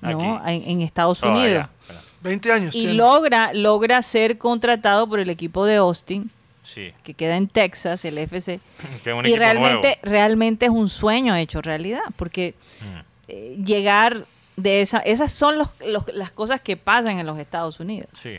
¿no? 0.00 0.40
En, 0.46 0.62
en 0.68 0.82
Estados 0.82 1.22
Oh, 1.24 1.28
Unidos. 1.30 1.48
allá, 1.64 1.70
allá. 1.88 2.00
20 2.22 2.52
años. 2.52 2.74
y 2.76 2.80
tiene. 2.82 2.94
logra 2.94 3.52
logra 3.52 4.00
ser 4.02 4.38
contratado 4.38 5.08
por 5.08 5.18
el 5.18 5.28
equipo 5.28 5.64
de 5.66 5.76
Austin 5.76 6.30
Sí. 6.62 6.92
que 7.02 7.14
queda 7.14 7.36
en 7.36 7.48
Texas, 7.48 8.04
el 8.04 8.18
FC. 8.18 8.60
Y 9.24 9.36
realmente, 9.36 9.98
nuevo. 10.02 10.16
realmente 10.16 10.66
es 10.66 10.70
un 10.72 10.88
sueño 10.88 11.34
hecho 11.36 11.60
realidad, 11.62 12.02
porque 12.16 12.54
Mm. 12.80 12.98
eh, 13.28 13.56
llegar 13.64 14.26
de 14.56 14.80
esa, 14.82 14.98
esas 14.98 15.32
son 15.32 15.58
los- 15.58 15.70
los- 15.86 16.06
las 16.14 16.30
cosas 16.32 16.60
que 16.60 16.76
pasan 16.76 17.18
en 17.18 17.26
los 17.26 17.38
Estados 17.38 17.80
Unidos, 17.80 18.08
Sí. 18.12 18.38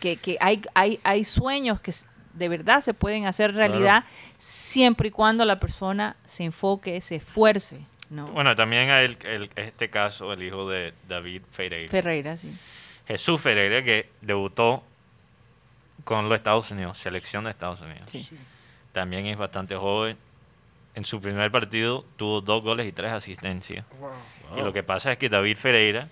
que, 0.00 0.16
que 0.16 0.36
hay, 0.40 0.62
hay, 0.74 1.00
hay 1.04 1.24
sueños 1.24 1.80
que 1.80 1.92
de 2.34 2.48
verdad 2.48 2.80
se 2.80 2.94
pueden 2.94 3.26
hacer 3.26 3.54
realidad 3.54 4.04
siempre 4.38 5.08
y 5.08 5.10
cuando 5.10 5.44
la 5.44 5.58
persona 5.60 6.16
se 6.26 6.44
enfoque, 6.44 7.00
se 7.00 7.16
esfuerce. 7.16 7.84
¿no? 8.10 8.26
Bueno, 8.26 8.54
también 8.54 8.90
hay 8.90 9.06
el, 9.06 9.16
el- 9.26 9.50
este 9.56 9.88
caso, 9.88 10.32
el 10.34 10.42
hijo 10.42 10.68
de 10.68 10.92
David 11.08 11.42
Ferreira. 11.50 11.90
Ferreira, 11.90 12.36
sí. 12.36 12.52
Jesús 13.08 13.40
Ferreira, 13.40 13.82
que 13.82 14.10
debutó 14.20 14.82
con 16.04 16.28
los 16.28 16.36
Estados 16.36 16.70
Unidos, 16.70 16.98
selección 16.98 17.44
de 17.44 17.50
Estados 17.50 17.80
Unidos. 17.80 18.08
Sí. 18.10 18.28
También 18.92 19.26
es 19.26 19.36
bastante 19.36 19.76
joven. 19.76 20.16
En 20.94 21.04
su 21.04 21.20
primer 21.20 21.50
partido 21.50 22.04
tuvo 22.16 22.40
dos 22.40 22.62
goles 22.62 22.86
y 22.86 22.92
tres 22.92 23.12
asistencias. 23.12 23.86
Wow. 23.98 24.10
Y 24.58 24.60
lo 24.62 24.72
que 24.72 24.82
pasa 24.82 25.12
es 25.12 25.18
que 25.18 25.28
David 25.30 25.56
Ferreira, 25.56 26.08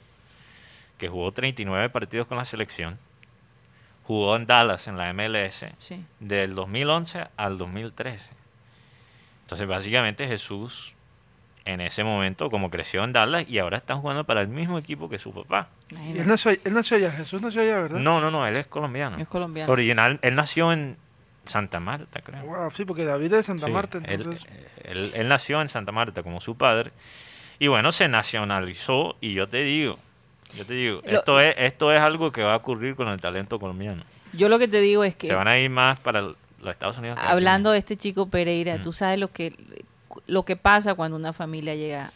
que 0.97 1.09
jugó 1.09 1.33
39 1.33 1.91
partidos 1.91 2.27
con 2.27 2.39
la 2.39 2.45
selección, 2.45 2.99
jugó 4.05 4.35
en 4.37 4.47
Dallas, 4.47 4.89
en 4.89 4.97
la 4.97 5.13
MLS, 5.13 5.67
Sí. 5.79 6.05
del 6.19 6.55
2011 6.55 7.27
al 7.37 7.59
2013. 7.59 8.31
Entonces, 9.43 9.67
básicamente 9.69 10.27
Jesús, 10.27 10.95
en 11.65 11.81
ese 11.81 12.05
momento, 12.05 12.51
como 12.51 12.71
creció 12.71 13.05
en 13.05 13.13
Dallas, 13.13 13.45
y 13.49 13.59
ahora 13.59 13.77
está 13.77 13.95
jugando 13.97 14.25
para 14.25 14.41
el 14.41 14.49
mismo 14.49 14.79
equipo 14.79 15.09
que 15.09 15.19
su 15.19 15.33
papá. 15.33 15.69
Y 16.15 16.19
él 16.19 16.27
nació, 16.27 16.53
él 16.53 16.73
nació 16.73 16.97
allá, 16.97 17.13
Jesús 17.13 17.41
nació 17.43 17.63
allá, 17.63 17.81
¿verdad? 17.81 18.01
No, 18.01 18.21
no, 18.21 18.31
no, 18.31 18.47
él 18.47 18.57
es 18.57 18.67
colombiano. 18.67 19.17
Es 19.19 19.29
colombiano. 19.29 19.71
Original, 19.73 20.19
él 20.23 20.35
nació 20.35 20.73
en 20.73 20.97
Santa 21.45 21.79
Marta, 21.81 22.21
creo. 22.23 22.43
Wow, 22.45 22.71
sí, 22.71 22.85
porque 22.85 23.05
David 23.05 23.27
es 23.27 23.31
de 23.33 23.43
Santa 23.43 23.67
Sí, 23.67 23.73
Marta, 23.73 23.99
entonces. 24.03 24.47
él, 24.85 25.11
él 25.15 25.29
nació 25.29 25.61
en 25.61 25.69
Santa 25.69 25.93
Marta 25.93 26.23
como 26.23 26.41
su 26.41 26.57
padre. 26.57 26.93
Y 27.59 27.67
bueno, 27.69 27.93
se 27.93 28.09
nacionalizó. 28.09 29.17
Y 29.21 29.35
yo 29.35 29.49
te 29.49 29.63
digo, 29.63 29.99
yo 30.57 30.65
te 30.65 30.73
digo, 30.75 31.03
Lo- 31.05 31.11
esto, 31.19 31.41
es, 31.41 31.55
esto 31.59 31.93
es 31.93 32.01
algo 32.01 32.33
que 32.33 32.43
va 32.43 32.55
a 32.55 32.57
ocurrir 32.57 32.95
con 32.97 33.09
el 33.09 33.21
talento 33.21 33.59
colombiano. 33.61 34.03
Yo 34.33 34.49
lo 34.49 34.59
que 34.59 34.69
te 34.69 34.81
digo 34.81 35.05
es 35.05 35.15
que 35.17 35.27
Se 35.27 35.35
van 35.35 35.49
a 35.49 35.59
ir 35.59 35.69
más 35.71 35.99
para 36.01 36.21
el- 36.21 36.37
los 36.61 36.71
Estados 36.71 36.99
Unidos. 36.99 37.19
hablando 37.21 37.71
de 37.73 37.79
este 37.79 37.97
chico 37.97 38.29
Pereira, 38.29 38.77
Mm. 38.79 38.83
tú 38.83 38.93
sabes 38.93 39.19
lo 39.19 39.31
que 39.33 39.55
lo 40.27 40.45
que 40.45 40.57
pasa 40.57 40.95
cuando 40.95 41.17
una 41.17 41.33
familia 41.33 41.75
llega 41.75 42.13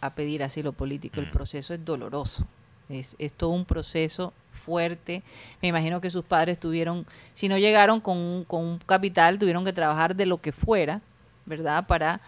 a 0.00 0.10
pedir 0.14 0.42
asilo 0.42 0.72
político, 0.72 1.20
el 1.20 1.26
Mm. 1.26 1.30
proceso 1.32 1.74
es 1.74 1.84
doloroso. 1.84 2.46
Es, 2.88 3.14
es 3.18 3.32
todo 3.32 3.50
un 3.50 3.64
proceso 3.64 4.32
fuerte. 4.52 5.22
Me 5.62 5.68
imagino 5.68 6.00
que 6.00 6.10
sus 6.10 6.24
padres 6.24 6.58
tuvieron, 6.58 7.06
si 7.34 7.48
no 7.48 7.56
llegaron 7.58 8.00
con 8.00 8.18
un, 8.18 8.44
con 8.44 8.64
un 8.64 8.78
capital, 8.78 9.38
tuvieron 9.38 9.64
que 9.64 9.72
trabajar 9.72 10.14
de 10.14 10.26
lo 10.26 10.38
que 10.40 10.52
fuera, 10.52 11.00
¿verdad? 11.46 11.86
Para 11.86 12.20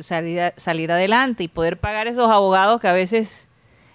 salir, 0.00 0.40
a- 0.40 0.54
salir 0.56 0.92
adelante 0.92 1.44
y 1.44 1.48
poder 1.48 1.78
pagar 1.78 2.06
esos 2.06 2.30
abogados 2.30 2.80
que 2.80 2.88
a 2.88 2.92
veces 2.92 3.46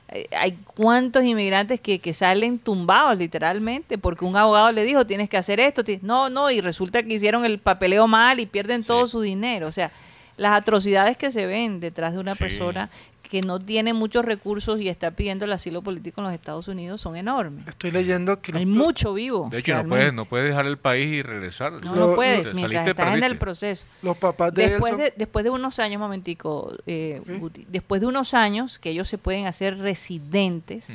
eh, 0.10 0.28
hay 0.38 0.54
cuantos 0.54 1.24
inmigrantes 1.24 1.80
que, 1.80 2.00
que 2.00 2.14
salen 2.14 2.60
tumbados 2.60 3.18
literalmente 3.18 3.98
porque 3.98 4.24
un 4.26 4.36
abogado 4.38 4.72
le 4.72 4.84
dijo 4.84 5.06
tienes 5.06 5.30
que 5.30 5.38
hacer 5.38 5.60
esto, 5.60 5.84
no, 6.02 6.30
no, 6.30 6.52
y 6.52 6.62
resulta 6.62 7.02
que 7.04 7.14
hicieron 7.14 7.44
el 7.46 7.60
papeleo 7.60 8.08
mal 8.08 8.40
y 8.40 8.46
pierden 8.46 8.82
Sí. 8.82 8.88
todo 8.88 9.08
su 9.08 9.22
dinero. 9.22 9.68
O 9.68 9.72
sea, 9.72 9.92
las 10.38 10.58
atrocidades 10.58 11.18
que 11.18 11.32
se 11.32 11.46
ven 11.46 11.80
detrás 11.80 12.14
de 12.14 12.20
una 12.20 12.34
Sí. 12.34 12.40
persona 12.40 12.90
que 13.24 13.42
no 13.42 13.60
tiene 13.60 13.92
muchos 13.94 14.24
recursos 14.24 14.80
y 14.80 14.88
está 14.88 15.10
pidiendo 15.10 15.46
el 15.46 15.52
asilo 15.52 15.82
político 15.82 16.22
en 16.22 16.26
los 16.26 16.34
Estados 16.34 16.68
Unidos 16.68 17.02
son 17.02 17.16
enormes. 17.16 17.68
Estoy 17.68 17.90
leyendo 17.90 18.40
que 18.40 18.56
Hay 18.56 18.68
mucho 18.68 19.16
vivo. 19.16 19.48
De 19.50 19.60
hecho, 19.60 19.74
no 19.82 19.90
puedes, 19.90 20.14
no 20.14 20.26
puedes 20.26 20.48
dejar 20.48 20.68
el 20.68 20.78
país 20.78 21.08
y 21.12 21.22
regresar. 21.24 21.72
No, 21.84 21.96
Lo- 21.96 22.08
no 22.10 22.16
puedes, 22.16 22.54
mientras 22.54 22.88
estás 22.88 23.18
en 23.18 23.24
el 23.24 23.38
proceso. 23.38 23.88
los 24.04 24.16
papás 24.18 24.54
de 24.54 24.70
Después 24.70 24.92
son- 24.92 25.00
de, 25.02 25.14
después 25.18 25.44
de 25.44 25.50
unos 25.50 25.80
años, 25.80 26.00
momentico, 26.00 26.72
eh. 26.86 27.20
Guti, 27.40 27.66
después 27.68 28.00
de 28.00 28.08
unos 28.08 28.36
años 28.36 28.78
que 28.78 28.92
ellos 28.92 29.08
se 29.08 29.18
pueden 29.18 29.48
hacer 29.48 29.80
residentes, 29.80 30.90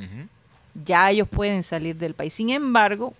ya 0.85 1.11
ellos 1.11 1.27
pueden 1.29 1.65
salir 1.65 1.97
del 1.97 2.15
país. 2.15 2.33
Sin 2.33 2.51
embargo, 2.51 3.13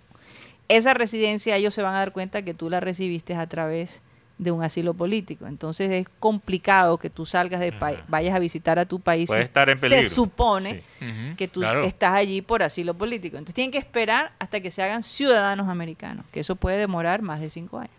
esa 0.69 0.93
residencia 0.93 1.57
ellos 1.57 1.73
se 1.73 1.81
van 1.81 1.95
a 1.95 1.99
dar 1.99 2.13
cuenta 2.13 2.43
que 2.43 2.53
tú 2.53 2.69
la 2.69 2.79
recibiste 2.79 3.35
a 3.35 3.45
través 3.45 4.01
de 4.41 4.49
un 4.49 4.63
asilo 4.63 4.95
político. 4.95 5.45
Entonces 5.45 5.91
es 5.91 6.07
complicado 6.19 6.97
que 6.97 7.11
tú 7.11 7.27
salgas 7.27 7.59
del 7.59 7.73
país, 7.77 7.99
vayas 8.07 8.33
a 8.35 8.39
visitar 8.39 8.79
a 8.79 8.85
tu 8.87 8.99
país. 8.99 9.27
Puede 9.27 9.41
y 9.41 9.43
estar 9.43 9.69
en 9.69 9.77
peligro. 9.79 10.01
Se 10.03 10.09
supone 10.09 10.81
Sí. 10.99 11.05
Que 11.37 11.47
tú 11.47 11.59
claro. 11.61 11.83
estás 11.83 12.13
allí 12.13 12.41
por 12.41 12.63
asilo 12.63 12.95
político. 12.95 13.37
Entonces 13.37 13.53
tienen 13.53 13.71
que 13.71 13.77
esperar 13.77 14.31
hasta 14.39 14.59
que 14.59 14.71
se 14.71 14.81
hagan 14.81 15.03
ciudadanos 15.03 15.67
americanos, 15.69 16.25
que 16.31 16.39
eso 16.39 16.55
puede 16.55 16.77
demorar 16.79 17.21
más 17.21 17.39
de 17.39 17.49
cinco 17.51 17.77
años. 17.77 17.93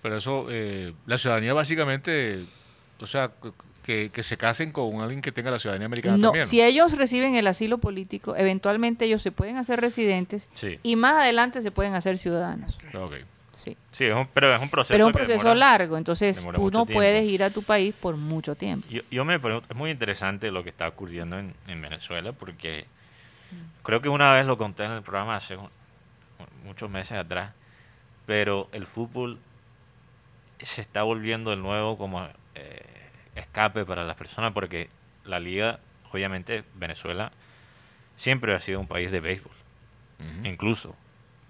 Pero 0.00 0.16
eso, 0.16 0.46
eh, 0.50 0.94
la 1.04 1.18
ciudadanía 1.18 1.52
básicamente, 1.52 2.44
o 3.00 3.06
sea, 3.06 3.30
que, 3.84 4.10
que 4.12 4.22
se 4.22 4.36
casen 4.38 4.72
con 4.72 5.00
alguien 5.02 5.20
que 5.20 5.30
tenga 5.30 5.50
la 5.50 5.58
ciudadanía 5.58 5.86
americana 5.86 6.16
No, 6.16 6.28
también. 6.28 6.46
si 6.46 6.62
ellos 6.62 6.96
reciben 6.96 7.34
el 7.36 7.46
asilo 7.46 7.78
político, 7.78 8.34
eventualmente 8.34 9.04
ellos 9.04 9.20
se 9.22 9.30
pueden 9.30 9.58
hacer 9.58 9.80
residentes 9.80 10.48
Sí. 10.54 10.78
y 10.82 10.96
más 10.96 11.16
adelante 11.16 11.60
se 11.60 11.70
pueden 11.70 11.94
hacer 11.94 12.16
ciudadanos. 12.18 12.78
Ok. 12.94 13.14
Sí. 13.56 13.74
Sí, 13.90 14.04
es 14.04 14.14
un- 14.14 14.28
pero 14.34 14.54
es 14.54 14.60
un 14.60 14.68
proceso. 14.68 14.92
Pero 14.94 15.04
es 15.04 15.06
un 15.06 15.12
proceso 15.12 15.38
demora- 15.38 15.54
largo, 15.54 15.96
entonces 15.96 16.44
tú 16.54 16.64
no 16.64 16.70
tiempo. 16.70 16.92
puedes 16.92 17.24
ir 17.24 17.42
a 17.42 17.48
tu 17.50 17.62
país 17.62 17.94
por 17.98 18.16
mucho 18.16 18.54
tiempo. 18.54 18.86
Yo, 18.90 19.00
yo 19.10 19.24
me 19.24 19.40
pregunto, 19.40 19.66
es 19.70 19.76
muy 19.76 19.90
interesante 19.90 20.50
lo 20.50 20.62
que 20.62 20.68
está 20.70 20.86
ocurriendo 20.88 21.38
en, 21.38 21.54
en 21.66 21.80
Venezuela 21.80 22.32
porque 22.32 22.84
creo 23.82 24.02
que 24.02 24.10
una 24.10 24.32
vez 24.34 24.44
lo 24.46 24.58
conté 24.58 24.84
en 24.84 24.92
el 24.92 25.02
programa 25.02 25.36
hace 25.36 25.56
un- 25.56 25.70
muchos 26.64 26.90
meses 26.90 27.12
atrás, 27.18 27.52
pero 28.26 28.68
el 28.72 28.86
fútbol 28.86 29.38
se 30.60 30.82
está 30.82 31.02
volviendo 31.02 31.50
de 31.50 31.56
nuevo 31.56 31.96
como 31.96 32.26
eh, 32.54 32.82
escape 33.36 33.84
para 33.86 34.04
las 34.04 34.16
personas 34.16 34.52
porque 34.52 34.90
la 35.24 35.40
liga, 35.40 35.78
obviamente 36.12 36.62
Venezuela 36.74 37.32
siempre 38.16 38.54
ha 38.54 38.58
sido 38.60 38.80
un 38.80 38.86
país 38.86 39.10
de 39.10 39.20
béisbol, 39.20 39.52
incluso 40.44 40.94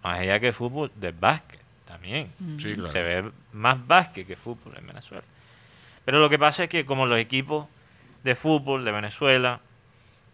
más 0.05 0.21
allá 0.21 0.39
que 0.39 0.53
fútbol, 0.53 0.93
de 0.95 1.11
básquet 1.13 1.61
también. 1.87 2.31
Sí, 2.59 2.75
claro. 2.75 2.91
Se 2.91 3.03
ve 3.03 3.31
más 3.53 3.87
básquet 3.87 4.27
que 4.27 4.37
fútbol 4.37 4.75
en 4.77 4.87
Venezuela. 4.87 5.25
Pero 6.05 6.21
lo 6.21 6.29
que 6.29 6.39
pasa 6.39 6.65
es 6.65 6.69
que 6.69 6.85
como 6.85 7.07
los 7.07 7.19
equipos 7.19 7.67
de 8.23 8.35
fútbol 8.35 8.85
de 8.85 8.93
Venezuela 8.93 9.61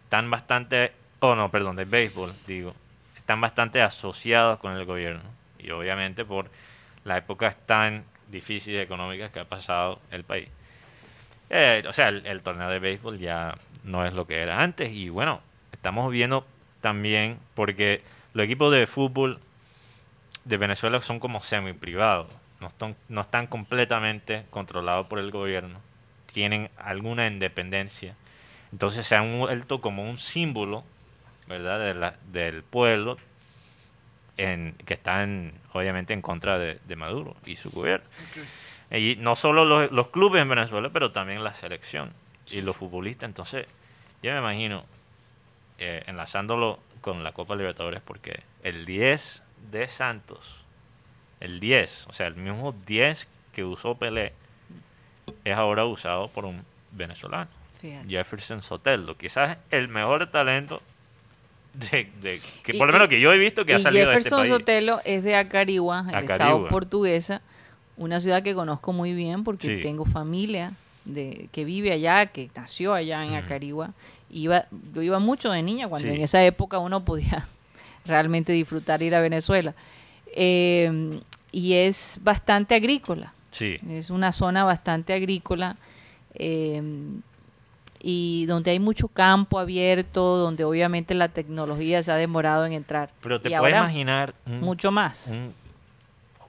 están 0.03 0.29
bastante, 0.29 0.91
oh 1.19 1.35
no, 1.35 1.49
perdón, 1.49 1.75
de 1.75 1.85
béisbol, 1.85 2.33
digo, 2.45 2.75
están 3.15 3.39
bastante 3.39 3.81
asociados 3.81 4.59
con 4.59 4.73
el 4.73 4.85
gobierno. 4.85 5.23
Y 5.59 5.71
obviamente 5.71 6.25
por 6.25 6.49
las 7.05 7.19
épocas 7.19 7.55
tan 7.65 8.03
difíciles 8.29 8.83
económicas 8.83 9.31
que 9.31 9.39
ha 9.39 9.45
pasado 9.45 9.99
el 10.11 10.23
país. 10.23 10.49
Eh, 11.49 11.83
o 11.87 11.93
sea, 11.93 12.09
el, 12.09 12.25
el 12.25 12.41
torneo 12.41 12.69
de 12.69 12.79
béisbol 12.79 13.19
ya 13.19 13.55
no 13.83 14.05
es 14.05 14.13
lo 14.13 14.27
que 14.27 14.41
era 14.41 14.61
antes. 14.61 14.91
Y 14.91 15.09
bueno, 15.09 15.41
estamos 15.71 16.11
viendo 16.11 16.45
también, 16.81 17.37
porque 17.55 18.01
los 18.33 18.45
equipos 18.45 18.71
de 18.73 18.87
fútbol 18.87 19.39
de 20.45 20.57
Venezuela 20.57 21.01
son 21.01 21.19
como 21.19 21.39
semi-privados, 21.39 22.27
no 22.59 22.67
están, 22.67 22.95
no 23.09 23.21
están 23.21 23.47
completamente 23.47 24.45
controlados 24.49 25.07
por 25.07 25.19
el 25.19 25.31
gobierno, 25.31 25.79
tienen 26.31 26.69
alguna 26.77 27.27
independencia. 27.27 28.15
Entonces 28.71 29.05
se 29.05 29.15
han 29.15 29.37
vuelto 29.39 29.81
como 29.81 30.03
un 30.09 30.17
símbolo, 30.17 30.83
¿verdad?, 31.47 31.79
de 31.79 31.93
la- 31.93 32.15
del 32.31 32.63
pueblo 32.63 33.17
en, 34.37 34.75
que 34.85 34.95
está 34.95 35.23
en- 35.23 35.53
obviamente 35.73 36.13
en 36.13 36.21
contra 36.21 36.57
de, 36.57 36.79
de 36.85 36.95
Maduro 36.95 37.35
y 37.45 37.55
su 37.55 37.69
gobierno. 37.71 38.05
Y 38.91 39.15
no 39.19 39.35
solo 39.35 39.65
los, 39.65 39.91
los 39.91 40.07
clubes 40.09 40.41
en 40.41 40.49
Venezuela, 40.49 40.89
pero 40.91 41.11
también 41.11 41.43
la 41.43 41.53
selección 41.53 42.11
y 42.51 42.61
los 42.61 42.75
futbolistas. 42.75 43.27
Entonces, 43.27 43.67
yo 44.21 44.31
me 44.31 44.39
imagino, 44.39 44.83
eh, 45.77 46.03
enlazándolo 46.07 46.79
con 47.01 47.23
la 47.23 47.31
Copa 47.31 47.55
Libertadores, 47.55 48.01
porque 48.01 48.41
el 48.63 48.85
10 48.85 49.42
de 49.71 49.87
Santos, 49.87 50.55
el 51.39 51.59
10, 51.59 52.07
o 52.07 52.13
sea, 52.13 52.27
el 52.27 52.35
mismo 52.35 52.73
10 52.85 53.27
que 53.53 53.63
usó 53.63 53.95
Pelé, 53.95 54.33
es 55.45 55.55
ahora 55.55 55.85
usado 55.85 56.27
por 56.29 56.45
un 56.45 56.63
venezolano, 56.91 57.49
Fíjate. 57.79 58.07
Jefferson 58.09 58.61
Sotelo, 58.61 59.17
quizás 59.17 59.57
el 59.71 59.87
mejor 59.87 60.29
talento 60.31 60.81
de, 61.73 62.09
de- 62.21 62.41
que 62.63 62.75
Y- 62.75 62.77
por 62.77 62.87
lo 62.87 62.93
menos 62.93 63.07
que 63.07 63.19
yo 63.19 63.33
he 63.33 63.37
visto 63.37 63.65
que 63.65 63.73
ha 63.73 63.79
salido 63.79 64.09
de 64.09 64.17
este 64.17 64.29
Jefferson 64.29 64.39
país. 64.41 64.51
Sotelo 64.53 65.01
es 65.05 65.23
de 65.23 65.35
Acarigua, 65.35 66.05
el 66.11 66.19
estado 66.29 66.67
portuguesa, 66.67 67.41
una 67.97 68.19
ciudad 68.19 68.43
que 68.43 68.53
conozco 68.53 68.93
muy 68.93 69.13
bien 69.13 69.43
porque 69.43 69.67
Sí. 69.67 69.81
tengo 69.81 70.05
familia 70.05 70.73
de, 71.05 71.49
que 71.51 71.65
vive 71.65 71.91
allá, 71.91 72.27
que 72.27 72.49
nació 72.55 72.93
allá 72.93 73.23
en 73.23 73.29
Ujú. 73.31 73.37
Acarigua. 73.45 73.91
Iba, 74.29 74.65
yo 74.93 75.01
iba 75.01 75.19
mucho 75.19 75.51
de 75.51 75.61
niña 75.61 75.87
cuando 75.87 76.07
Sí. 76.07 76.13
en 76.15 76.21
esa 76.21 76.43
época 76.45 76.79
uno 76.79 77.03
podía 77.05 77.47
realmente 78.05 78.51
disfrutar 78.53 79.01
ir 79.01 79.15
a 79.15 79.21
Venezuela. 79.21 79.73
Eh, 80.35 81.19
y 81.51 81.73
es 81.73 82.19
bastante 82.23 82.75
agrícola. 82.75 83.33
Sí, 83.51 83.77
Es 83.89 84.09
una 84.09 84.31
zona 84.31 84.63
bastante 84.63 85.13
agrícola 85.13 85.75
eh, 86.33 86.81
y 88.01 88.45
donde 88.47 88.71
hay 88.71 88.79
mucho 88.79 89.07
campo 89.07 89.59
abierto, 89.59 90.37
donde 90.37 90.63
obviamente 90.63 91.13
la 91.13 91.29
tecnología 91.29 92.01
se 92.01 92.11
ha 92.11 92.15
demorado 92.15 92.65
en 92.65 92.73
entrar. 92.73 93.11
pero 93.21 93.39
te 93.39 93.49
Y 93.53 93.55
puedes 93.57 93.75
imaginar 93.77 94.33
un, 94.47 94.59
mucho 94.61 94.91
más. 94.91 95.27
un 95.27 95.53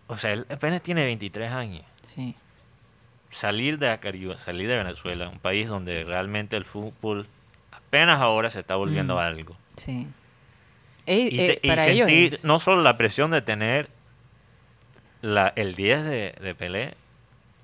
o 0.06 0.16
sea, 0.16 0.32
él 0.32 0.46
apenas 0.50 0.82
tiene 0.82 1.04
23 1.04 1.52
años. 1.52 1.84
Sí. 2.06 2.34
Salir 3.30 3.78
de 3.78 3.98
Caribe, 3.98 4.36
salir 4.36 4.68
de 4.68 4.76
Venezuela, 4.76 5.28
un 5.28 5.38
país 5.38 5.68
donde 5.68 6.04
realmente 6.04 6.56
el 6.56 6.64
fútbol 6.64 7.26
apenas 7.72 8.20
ahora 8.20 8.48
se 8.50 8.60
está 8.60 8.76
volviendo 8.76 9.16
Mm. 9.16 9.18
algo. 9.18 9.56
Sí. 9.76 10.06
Ey, 11.06 11.28
Y, 11.30 11.40
eh, 11.40 11.58
te- 11.60 11.66
y 11.66 11.70
para 11.70 11.86
ellos 11.86 12.08
sentir 12.08 12.40
no 12.42 12.58
solo 12.58 12.82
la 12.82 12.96
presión 12.96 13.30
de 13.30 13.42
tener 13.42 13.88
la, 15.22 15.52
el 15.56 15.74
10 15.74 16.04
de, 16.04 16.34
de 16.40 16.54
Pelé, 16.54 16.94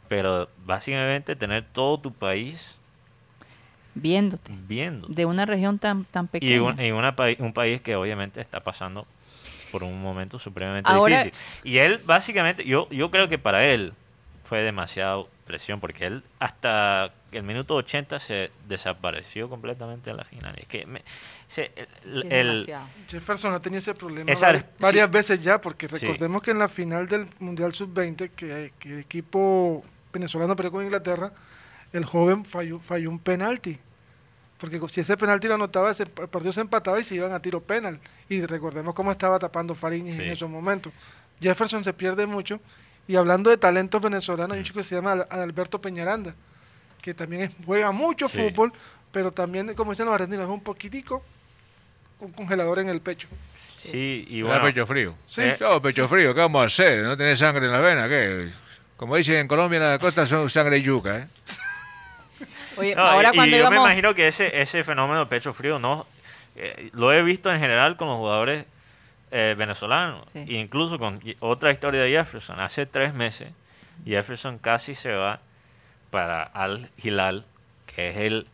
pero 0.08 0.48
básicamente 0.64 1.36
tener 1.36 1.64
todo 1.72 1.98
tu 1.98 2.12
país 2.12 2.76
viéndote 3.94 4.52
viendo. 4.66 5.08
de 5.08 5.26
una 5.26 5.46
región 5.46 5.78
tan 5.78 6.04
tan 6.04 6.26
pequeña. 6.28 6.54
Y, 6.54 6.58
un, 6.58 6.80
y 6.80 6.90
una 6.92 7.14
un 7.38 7.52
país 7.52 7.80
que 7.80 7.96
obviamente 7.96 8.40
está 8.40 8.60
pasando 8.60 9.06
por 9.72 9.84
un 9.84 10.00
momento 10.02 10.38
supremamente 10.38 10.90
Ahora- 10.90 11.24
difícil. 11.24 11.60
Y 11.64 11.78
él 11.78 12.00
básicamente, 12.04 12.64
yo, 12.64 12.88
yo 12.90 13.10
creo 13.10 13.28
que 13.28 13.38
para 13.38 13.64
él 13.66 13.92
fue 14.44 14.62
demasiado 14.62 15.28
presión, 15.50 15.80
porque 15.80 16.06
él 16.06 16.22
hasta 16.38 17.12
el 17.32 17.42
minuto 17.42 17.74
80 17.74 18.18
se 18.20 18.50
desapareció 18.68 19.48
completamente 19.48 20.10
en 20.10 20.16
la 20.16 20.24
final. 20.24 20.54
Es 20.58 20.68
que 20.68 20.86
me- 20.86 21.02
se- 21.48 21.72
el- 22.04 22.32
el-. 22.32 22.72
Jefferson 23.08 23.52
ha 23.54 23.60
tenido 23.60 23.78
ese 23.78 23.94
problema 23.94 24.30
Esa- 24.30 24.52
varias 24.78 25.06
sí. 25.08 25.12
veces 25.12 25.40
ya, 25.42 25.60
porque 25.60 25.88
Sí. 25.88 25.96
recordemos 25.96 26.42
que 26.42 26.50
en 26.52 26.58
la 26.58 26.68
final 26.68 27.08
del 27.08 27.26
Mundial 27.38 27.72
Sub-20, 27.72 28.30
que, 28.30 28.72
que 28.78 28.88
el 28.88 28.98
equipo 29.00 29.84
venezolano 30.12 30.54
peleó 30.56 30.72
con 30.72 30.84
Inglaterra, 30.84 31.32
el 31.92 32.04
joven 32.04 32.44
falló, 32.44 32.78
falló 32.80 33.10
un 33.10 33.18
penalti. 33.18 33.78
Porque 34.58 34.78
si 34.90 35.00
ese 35.00 35.16
penalti 35.16 35.48
lo 35.48 35.54
anotaba, 35.54 35.90
ese, 35.90 36.02
el 36.02 36.10
partido 36.10 36.52
se 36.52 36.60
empataba 36.60 37.00
y 37.00 37.04
se 37.04 37.14
iban 37.14 37.32
a 37.32 37.40
tiro 37.40 37.62
penal. 37.62 37.98
Y 38.28 38.44
recordemos 38.44 38.94
cómo 38.94 39.10
estaba 39.10 39.38
tapando 39.38 39.74
Fariñez 39.74 40.16
Sí. 40.18 40.22
en 40.22 40.30
esos 40.30 40.50
momentos. 40.50 40.92
Jefferson 41.40 41.82
se 41.82 41.92
pierde 41.94 42.26
mucho. 42.26 42.60
Y 43.10 43.16
hablando 43.16 43.50
de 43.50 43.56
talentos 43.56 44.00
venezolanos, 44.00 44.52
hay 44.54 44.60
un 44.60 44.64
chico 44.64 44.78
que 44.78 44.84
se 44.84 44.94
llama 44.94 45.12
Al- 45.12 45.26
Alberto 45.30 45.80
Peñaranda, 45.80 46.32
que 47.02 47.12
también 47.12 47.52
juega 47.66 47.90
mucho 47.90 48.28
Sí. 48.28 48.38
fútbol, 48.38 48.72
pero 49.10 49.32
también, 49.32 49.74
como 49.74 49.90
dicen 49.90 50.06
los 50.06 50.14
argentinos, 50.14 50.44
es 50.44 50.50
un 50.50 50.62
poquitico 50.62 51.20
con 52.20 52.30
congelador 52.30 52.78
en 52.78 52.88
el 52.88 53.00
pecho. 53.00 53.26
sí, 53.76 54.26
y 54.28 54.38
Y 54.38 54.42
bueno, 54.42 54.62
pecho 54.62 54.86
frío. 54.86 55.14
Sí. 55.26 55.40
Eh. 55.42 55.56
Yo, 55.58 55.82
pecho 55.82 56.06
frío, 56.06 56.32
¿qué 56.34 56.40
vamos 56.40 56.62
a 56.62 56.66
hacer? 56.66 57.02
¿No 57.02 57.16
tenés 57.16 57.40
sangre 57.40 57.66
en 57.66 57.72
la 57.72 57.80
vena? 57.80 58.08
¿Qué? 58.08 58.48
Como 58.96 59.16
dicen 59.16 59.36
en 59.36 59.48
Colombia, 59.48 59.78
en 59.78 59.82
la 59.90 59.98
costa 59.98 60.24
son 60.24 60.48
sangre 60.48 60.78
y 60.78 60.82
yuca, 60.82 61.18
¿eh? 61.18 61.26
Oye, 62.76 62.94
No, 62.94 63.02
ahora 63.02 63.30
y, 63.30 63.32
y 63.32 63.36
cuando 63.36 63.56
yo 63.56 63.70
me 63.70 63.76
imagino 63.76 64.14
que 64.14 64.28
ese, 64.28 64.60
ese 64.62 64.84
fenómeno 64.84 65.18
de 65.20 65.26
pecho 65.26 65.52
frío 65.52 65.80
no 65.80 66.06
eh, 66.54 66.90
lo 66.92 67.12
he 67.12 67.22
visto 67.24 67.50
en 67.52 67.58
general 67.58 67.96
con 67.96 68.06
los 68.08 68.18
jugadores 68.18 68.66
eh. 69.30 69.56
Sí. 70.32 70.38
E 70.38 70.58
incluso 70.58 70.98
con 70.98 71.18
otra 71.40 71.70
historia 71.70 72.02
de 72.02 72.10
Jefferson. 72.10 72.60
Hace 72.60 72.86
tres 72.86 73.14
meses, 73.14 73.52
Jefferson 74.04 74.58
casi 74.58 74.94
se 74.94 75.12
va 75.12 75.40
para 76.10 76.42
Al 76.42 76.90
Hilal, 77.02 77.44
que 77.86 78.10
es 78.10 78.16
el, 78.16 78.46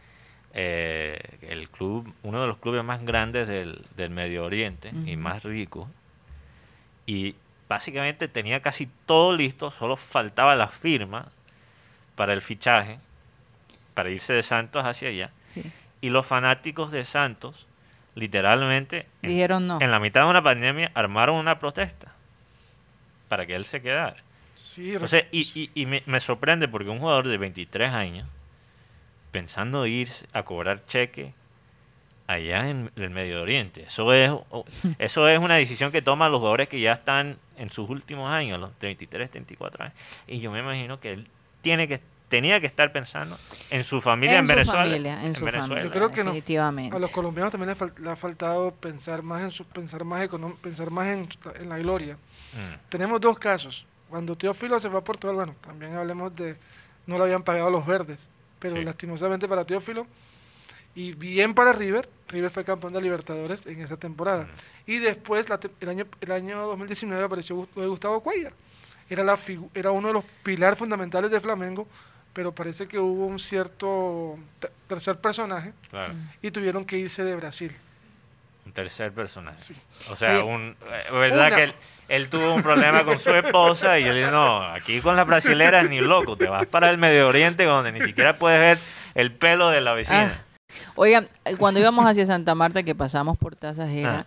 eh, 0.53 1.19
el 1.43 1.71
club, 1.71 2.13
uno 2.23 2.41
de 2.41 2.47
los 2.47 2.59
clubes 2.59 2.85
más 2.85 3.03
grandes 3.05 3.49
del, 3.49 3.83
del 3.97 4.11
Medio 4.11 4.45
Oriente 4.45 4.93
y 5.05 5.17
más 5.17 5.45
ricos. 5.45 5.89
Y 7.07 7.35
básicamente 7.69 8.29
tenía 8.29 8.61
casi 8.61 8.89
todo 9.07 9.35
listo, 9.35 9.71
solo 9.71 9.97
faltaba 9.97 10.55
la 10.55 10.69
firma 10.69 11.29
para 12.15 12.33
el 12.33 12.41
fichaje, 12.41 12.99
para 13.95 14.11
irse 14.11 14.33
de 14.33 14.43
Santos 14.43 14.85
hacia 14.85 15.09
allá. 15.09 15.31
Sí. 15.55 15.63
Y 16.01 16.11
los 16.11 16.27
fanáticos 16.27 16.91
de 16.91 17.05
Santos, 17.05 17.66
literalmente, 18.17 19.07
en, 19.23 19.31
dijeron 19.31 19.67
no. 19.69 19.81
en 19.81 19.91
la 19.93 20.01
mitad 20.01 20.25
de 20.25 20.31
una 20.31 20.43
pandemia, 20.43 20.91
armaron 20.95 21.37
una 21.37 21.59
protesta 21.61 22.13
para 23.29 23.47
que 23.47 23.55
él 23.55 23.65
se 23.65 23.81
quedara. 23.81 24.17
Sí, 24.57 24.93
Entonces, 24.95 25.27
y, 25.33 25.43
y- 25.55 25.71
y 25.75 25.87
me, 25.87 26.03
me 26.07 26.19
sorprende 26.19 26.67
porque 26.67 26.89
un 26.89 26.99
jugador 26.99 27.29
de 27.29 27.37
23 27.39 27.93
años, 27.93 28.27
pensando 29.31 29.87
irse 29.87 30.27
a 30.33 30.43
cobrar 30.45 30.85
cheque 30.87 31.33
allá 32.27 32.69
en 32.69 32.91
el 32.97 33.11
Medio 33.11 33.43
Oriente, 33.43 33.83
eso 33.83 34.13
es, 34.13 34.33
eso 34.99 35.29
es 35.29 35.39
una 35.39 35.57
decisión 35.57 35.93
que 35.93 36.03
toman 36.03 36.31
los 36.33 36.39
jugadores 36.41 36.69
que 36.69 36.81
ya 36.81 36.93
están 36.95 37.37
en 37.57 37.71
sus 37.71 37.89
últimos 37.89 38.31
años, 38.31 38.59
los 38.59 38.73
33, 38.79 39.31
34 39.31 39.85
años. 39.85 39.95
Y 40.27 40.41
yo 40.41 40.51
me 40.51 40.61
imagino 40.61 40.99
que 41.01 41.13
él 41.13 41.29
tiene 41.61 41.87
que 41.87 42.01
tenía 42.29 42.61
que 42.61 42.67
estar 42.67 42.93
pensando 42.93 43.39
en 43.71 43.85
su 43.85 44.01
familia 44.01 44.35
en, 44.35 44.41
En 44.41 44.47
su 44.47 44.53
Venezuela. 44.55 44.83
familia, 44.85 45.25
en 45.25 45.35
su 45.35 45.45
Venezuela. 45.45 45.63
familia. 45.63 45.85
Yo 45.85 45.91
creo 45.91 46.09
que 46.11 46.25
no- 46.25 46.31
definitivamente. 46.33 46.97
A 46.97 46.99
los 46.99 47.11
colombianos 47.11 47.53
también 47.53 47.69
le, 47.71 47.77
fal- 47.77 47.97
le 47.99 48.11
ha 48.11 48.17
faltado 48.17 48.73
pensar 48.75 49.23
más 49.23 49.43
en 49.43 49.51
su, 49.51 49.65
pensar 49.65 50.05
más 50.05 50.29
econom- 50.29 50.57
pensar 50.57 50.91
más 50.91 51.07
en, 51.09 51.29
en 51.61 51.69
la 51.69 51.79
gloria. 51.79 52.15
Mm. 52.15 52.89
Tenemos 52.89 53.21
dos 53.21 53.39
casos. 53.39 53.87
Cuando 54.09 54.37
Teófilo 54.37 54.79
se 54.81 54.89
fue 54.89 54.99
a 54.99 55.05
Portugal, 55.05 55.37
bueno, 55.37 55.55
también 55.61 55.95
hablemos 55.95 56.35
de 56.35 56.57
no 57.07 57.19
le 57.19 57.25
habían 57.25 57.43
pagado 57.43 57.71
los 57.71 57.87
verdes, 57.87 58.29
pero 58.59 58.77
Sí. 58.77 58.85
lastimosamente 58.85 59.47
para 59.49 59.65
Teófilo 59.65 60.07
y 60.95 61.13
bien 61.13 61.55
para 61.55 61.73
River, 61.73 62.09
River 62.29 62.51
fue 62.51 62.65
campeón 62.65 62.93
de 62.93 63.03
Libertadores 63.03 63.67
en 63.67 63.81
esa 63.83 63.97
temporada. 63.97 64.49
Y 64.87 64.99
después 64.99 65.49
la 65.49 65.59
te- 65.59 65.71
el 65.81 65.89
año 65.89 66.05
el 66.21 66.33
año 66.33 66.63
2019 66.67 67.23
apareció 67.25 67.69
lo 67.77 67.89
Gustavo 67.91 68.21
Cuellar. 68.21 68.53
Era 69.09 69.23
la 69.23 69.39
era 69.75 69.91
uno 69.93 70.09
de 70.09 70.15
los 70.15 70.25
pilares 70.43 70.79
fundamentales 70.79 71.31
de 71.31 71.41
Flamengo, 71.41 71.87
pero 72.37 72.53
parece 72.55 72.87
que 72.87 72.99
hubo 72.99 73.25
un 73.27 73.39
cierto 73.39 74.39
te- 74.61 74.69
tercer 74.87 75.17
personaje 75.17 75.73
Claro. 75.91 76.13
y 76.43 76.51
tuvieron 76.51 76.85
que 76.85 76.99
irse 76.99 77.25
de 77.25 77.35
Brasil. 77.35 77.73
Un 78.67 78.73
tercer 78.73 79.11
personaje. 79.13 79.59
Sí. 79.59 79.75
O 80.11 80.17
sea, 80.17 80.33
Oye. 80.33 80.43
un, 80.43 80.77
eh, 80.93 81.13
verdad 81.13 81.47
Una. 81.47 81.57
que 81.57 81.63
él, 81.63 81.75
él 82.09 82.29
tuvo 82.29 82.53
un 82.55 82.63
problema 82.63 83.05
con 83.07 83.19
su 83.19 83.31
esposa 83.31 83.99
y 83.99 84.05
yo 84.05 84.13
le 84.13 84.19
dije, 84.19 84.31
no, 84.31 84.63
aquí 84.65 85.01
con 85.01 85.17
las 85.17 85.27
brasileras 85.27 85.89
ni 85.89 86.01
loco, 86.01 86.37
te 86.37 86.47
vas 86.47 86.67
para 86.67 86.91
el 86.91 86.99
Medio 86.99 87.27
Oriente 87.27 87.65
donde 87.65 87.91
ni 87.93 88.03
siquiera 88.03 88.37
puedes 88.37 88.61
ver 88.61 88.79
el 89.15 89.33
pelo 89.33 89.71
de 89.71 89.81
la 89.81 89.95
vecina. 89.95 90.35
Ah, 90.39 90.43
Oigan, 90.95 91.29
cuando 91.59 91.81
íbamos 91.81 92.05
hacia 92.05 92.27
Santa 92.27 92.55
Marta, 92.55 92.83
que 92.83 92.95
pasamos 92.95 93.39
por 93.39 93.57
Tasajera, 93.57 94.27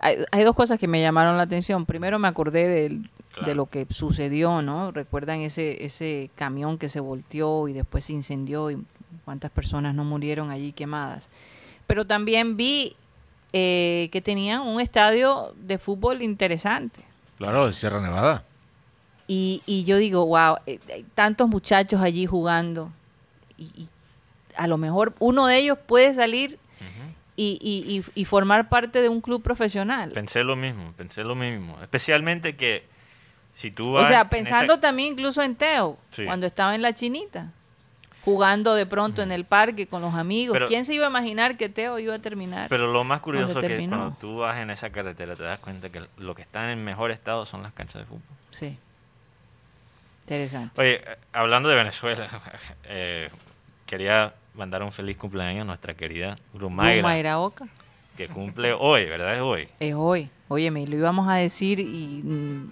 hay, 0.00 0.16
hay 0.32 0.42
dos 0.44 0.56
cosas 0.56 0.78
que 0.80 0.88
me 0.88 1.00
llamaron 1.00 1.36
la 1.36 1.44
atención. 1.44 1.86
Primero 1.86 2.18
me 2.18 2.26
acordé 2.26 2.66
del- 2.66 3.08
de 3.44 3.54
lo 3.54 3.66
que 3.66 3.86
sucedió, 3.90 4.60
¿no? 4.62 4.90
Recuerdan 4.92 5.40
ese, 5.40 5.84
ese 5.84 6.30
camión 6.34 6.76
que 6.78 6.88
se 6.88 7.00
volteó 7.00 7.66
y 7.68 7.72
después 7.72 8.04
se 8.04 8.12
incendió 8.12 8.70
y 8.70 8.78
cuántas 9.24 9.50
personas 9.50 9.94
no 9.94 10.04
murieron 10.04 10.50
allí 10.50 10.72
quemadas. 10.72 11.28
Pero 11.86 12.06
también 12.06 12.56
vi 12.56 12.94
eh, 13.52 14.08
que 14.12 14.20
tenían 14.20 14.62
un 14.62 14.80
estadio 14.80 15.54
de 15.56 15.78
fútbol 15.78 16.22
interesante. 16.22 17.00
Claro, 17.38 17.66
de 17.66 17.72
Sierra 17.72 18.00
Nevada. 18.00 18.44
Y, 19.26 19.62
y 19.66 19.84
yo 19.84 19.96
digo, 19.96 20.26
wow, 20.26 20.56
eh, 20.66 20.78
tantos 21.14 21.48
muchachos 21.48 22.00
allí 22.00 22.26
jugando. 22.26 22.90
Y, 23.56 23.64
y 23.76 23.88
a 24.56 24.66
lo 24.66 24.76
mejor 24.78 25.14
uno 25.18 25.46
de 25.46 25.56
ellos 25.58 25.78
puede 25.86 26.12
salir 26.14 26.58
y- 27.34 28.02
y 28.14 28.24
formar 28.26 28.68
parte 28.68 29.00
de 29.02 29.08
un 29.08 29.20
club 29.20 29.42
profesional. 29.42 30.10
Pensé 30.12 30.44
lo 30.44 30.54
mismo, 30.54 30.92
pensé 30.96 31.24
lo 31.24 31.34
mismo. 31.34 31.78
Especialmente 31.82 32.56
que 32.56 32.84
si 33.54 33.70
tú 33.70 33.96
O 33.96 34.06
sea, 34.06 34.22
en 34.22 34.28
pensando 34.28 34.80
también 34.80 35.12
incluso 35.12 35.42
en 35.42 35.54
Teo, 35.56 35.98
Sí. 36.10 36.24
cuando 36.24 36.46
estaba 36.46 36.74
en 36.74 36.82
la 36.82 36.94
chinita, 36.94 37.50
jugando 38.24 38.74
de 38.74 38.86
pronto 38.86 39.20
en 39.22 39.32
el 39.32 39.44
parque 39.44 39.86
con 39.88 40.00
los 40.00 40.14
amigos. 40.14 40.54
Pero- 40.54 40.66
¿Quién 40.68 40.84
se 40.84 40.94
iba 40.94 41.06
a 41.06 41.10
imaginar 41.10 41.56
que 41.56 41.68
Teo 41.68 41.98
iba 41.98 42.14
a 42.14 42.18
terminar? 42.20 42.68
Pero 42.68 42.92
lo 42.92 43.02
más 43.04 43.20
curioso 43.20 43.58
es 43.60 43.66
que 43.66 43.88
cuando 43.88 44.16
tú 44.20 44.38
vas 44.38 44.58
en 44.58 44.70
esa 44.70 44.90
carretera 44.90 45.34
te 45.36 45.42
das 45.42 45.58
cuenta 45.58 45.90
que 45.90 46.02
lo 46.18 46.34
que 46.34 46.42
está 46.42 46.70
en 46.72 46.84
mejor 46.84 47.10
estado 47.10 47.44
son 47.46 47.62
las 47.62 47.72
canchas 47.72 48.02
de 48.02 48.06
fútbol. 48.06 48.22
sí. 48.50 48.78
Interesante. 50.24 50.80
Oye, 50.80 51.02
hablando 51.32 51.68
de 51.68 51.74
Venezuela, 51.76 52.28
eh, 52.84 53.28
quería 53.86 54.32
mandar 54.54 54.82
un 54.82 54.92
feliz 54.92 55.16
cumpleaños 55.16 55.62
a 55.62 55.64
nuestra 55.64 55.94
querida 55.94 56.36
Rumayra, 56.54 57.02
Mayra 57.02 57.38
Oca. 57.40 57.66
que 58.16 58.28
cumple 58.28 58.72
hoy, 58.72 59.06
¿verdad? 59.06 59.34
Es 59.34 59.40
hoy. 59.40 59.68
Es 59.80 59.94
hoy. 59.94 60.30
Óyeme, 60.52 60.86
lo 60.86 60.96
íbamos 60.96 61.28
a 61.28 61.34
decir 61.34 61.80
y 61.80 62.22
mm, 62.24 62.70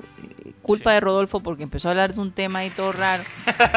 culpa 0.62 0.90
Sí. 0.90 0.94
de 0.94 1.00
Rodolfo 1.00 1.40
porque 1.40 1.62
empezó 1.62 1.88
a 1.88 1.90
hablar 1.92 2.14
de 2.14 2.20
un 2.20 2.30
tema 2.32 2.60
ahí 2.60 2.70
todo 2.70 2.92
raro 2.92 3.22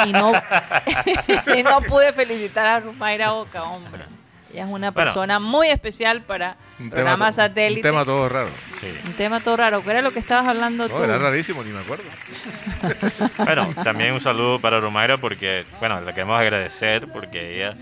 y 0.06 0.12
no, 0.14 0.32
y 1.58 1.64
no 1.64 1.82
pude 1.82 2.14
felicitar 2.14 2.66
a 2.68 2.82
Mayra 2.98 3.34
Oca, 3.34 3.64
hombre. 3.64 4.04
Ella 4.52 4.66
es 4.66 4.70
una 4.70 4.92
Bueno. 4.92 4.94
persona 4.94 5.40
muy 5.40 5.70
especial 5.70 6.22
para 6.22 6.58
Un 6.80 6.92
programa 6.92 7.26
tema, 7.26 7.30
to- 7.32 7.36
satélite. 7.50 7.80
Un 7.88 7.94
tema 7.94 8.06
todo 8.06 8.30
raro. 8.30 8.50
Sí. 8.80 8.88
Un 9.04 9.14
tema 9.14 9.40
todo 9.40 9.58
raro. 9.58 9.82
¿Qué 9.84 9.90
era 9.90 10.04
lo 10.04 10.12
que 10.12 10.20
estabas 10.20 10.48
hablando 10.48 10.88
tú? 10.88 10.98
Era 11.02 11.18
rarísimo, 11.18 11.64
ni 11.64 11.72
me 11.72 11.80
acuerdo. 11.80 12.04
Bueno, 13.38 13.70
también 13.84 14.14
un 14.14 14.20
saludo 14.22 14.60
para 14.60 14.80
Rumayra 14.80 15.18
porque, 15.18 15.66
bueno, 15.80 16.00
le 16.02 16.14
queremos 16.14 16.40
agradecer 16.40 17.08
porque 17.08 17.56
ella 17.56 17.76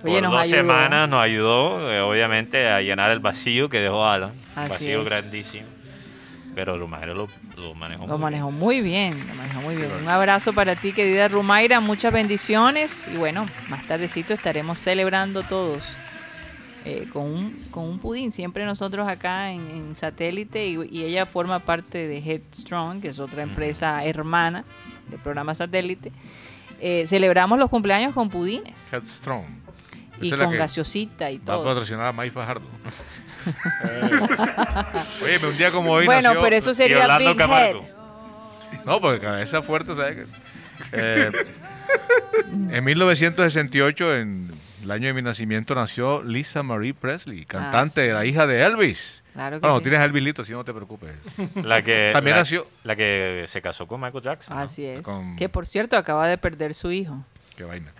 por 0.00 0.10
Oye, 0.10 0.20
nos 0.22 0.32
dos 0.32 0.40
ayudó. 0.42 0.56
semanas 0.56 1.08
nos 1.08 1.22
ayudó, 1.22 1.92
eh, 1.92 2.00
obviamente, 2.00 2.68
a 2.68 2.80
llenar 2.80 3.10
el 3.10 3.18
vacío 3.20 3.68
que 3.68 3.80
dejó 3.80 4.04
Alan. 4.06 4.30
Un 4.30 4.38
Así 4.54 4.70
vacío 4.70 5.00
es. 5.00 5.04
grandísimo. 5.04 5.66
Pero 6.54 6.76
Rumayra 6.76 7.14
lo, 7.14 7.28
lo 7.56 7.74
manejó 7.74 8.06
Lo 8.06 8.14
muy 8.14 8.18
manejó 8.18 8.48
bien. 8.48 8.58
muy 8.58 8.80
bien, 8.80 9.28
lo 9.28 9.34
manejó 9.34 9.60
muy 9.60 9.76
bien. 9.76 9.90
Un 10.02 10.08
abrazo 10.08 10.52
para 10.52 10.74
ti, 10.74 10.92
querida 10.92 11.28
Rumaira, 11.28 11.78
muchas 11.80 12.12
bendiciones 12.12 13.06
y 13.12 13.16
bueno, 13.16 13.46
más 13.68 13.86
tardecito 13.86 14.34
estaremos 14.34 14.78
celebrando 14.80 15.44
todos 15.44 15.84
eh, 16.84 17.06
con, 17.12 17.24
un, 17.26 17.64
con 17.70 17.84
un 17.84 17.98
pudín. 18.00 18.32
Siempre 18.32 18.64
nosotros 18.64 19.06
acá 19.06 19.52
en, 19.52 19.68
en 19.70 19.94
satélite 19.94 20.66
y, 20.66 20.78
y 20.90 21.04
ella 21.04 21.26
forma 21.26 21.60
parte 21.60 22.08
de 22.08 22.18
Headstrong, 22.18 23.00
que 23.02 23.08
es 23.08 23.20
otra 23.20 23.42
empresa 23.42 24.00
hermana 24.02 24.64
del 25.10 25.20
programa 25.20 25.54
satélite. 25.54 26.10
eh, 26.80 27.04
celebramos 27.06 27.56
los 27.58 27.70
cumpleaños 27.70 28.14
con 28.14 28.30
pudines 28.30 28.74
Headstrong. 28.92 29.44
Y 30.20 30.30
con 30.30 30.52
gaseosita 30.56 31.30
y 31.30 31.38
Va 31.38 31.54
a 31.54 31.56
todo. 31.56 31.64
patrocinar 31.64 32.06
a 32.06 32.12
Mike 32.12 32.32
Fajardo. 32.32 32.66
Oye, 35.22 35.46
un 35.46 35.56
día 35.56 35.70
como 35.70 35.92
hoy 35.92 36.06
Bueno, 36.06 36.30
nació- 36.34 36.42
pero 36.42 36.56
eso 36.56 36.74
sería 36.74 37.18
Big 37.18 37.28
Head. 37.28 37.36
Camargo. 37.36 37.86
No, 38.84 39.00
porque 39.00 39.20
cabeza 39.20 39.62
fuerte, 39.62 39.94
¿sabes? 39.96 40.26
Eh, 40.92 41.32
en 42.70 42.84
1968, 42.84 44.14
en 44.16 44.50
el 44.82 44.90
año 44.90 45.08
de 45.08 45.14
mi 45.14 45.22
nacimiento, 45.22 45.74
nació 45.74 46.22
Lisa 46.22 46.62
Marie 46.62 46.94
Presley, 46.94 47.44
cantante, 47.44 48.02
Ah, 48.02 48.04
sí. 48.04 48.12
la 48.12 48.24
hija 48.26 48.46
de 48.46 48.62
Elvis. 48.62 49.22
Claro 49.32 49.56
que 49.56 49.60
Bueno, 49.60 49.76
sí. 49.76 49.82
tienes 49.84 50.00
a 50.00 50.04
Elvis 50.04 50.22
Lito, 50.22 50.44
si 50.44 50.52
no 50.52 50.64
te 50.64 50.72
preocupes. 50.72 51.12
La 51.64 51.82
que, 51.82 52.10
También 52.12 52.36
la, 52.36 52.42
nació- 52.42 52.66
la 52.84 52.96
que 52.96 53.44
se 53.48 53.62
casó 53.62 53.86
con 53.86 54.00
Michael 54.00 54.22
Jackson. 54.24 54.56
¿no? 54.56 54.62
Así 54.62 54.84
es. 54.84 55.02
Con- 55.02 55.36
Que 55.36 55.48
por 55.48 55.66
cierto 55.66 55.96
acaba 55.96 56.26
de 56.28 56.38
perder 56.38 56.74
su 56.74 56.90
hijo. 56.90 57.24
Qué 57.56 57.64
vaina. 57.64 57.92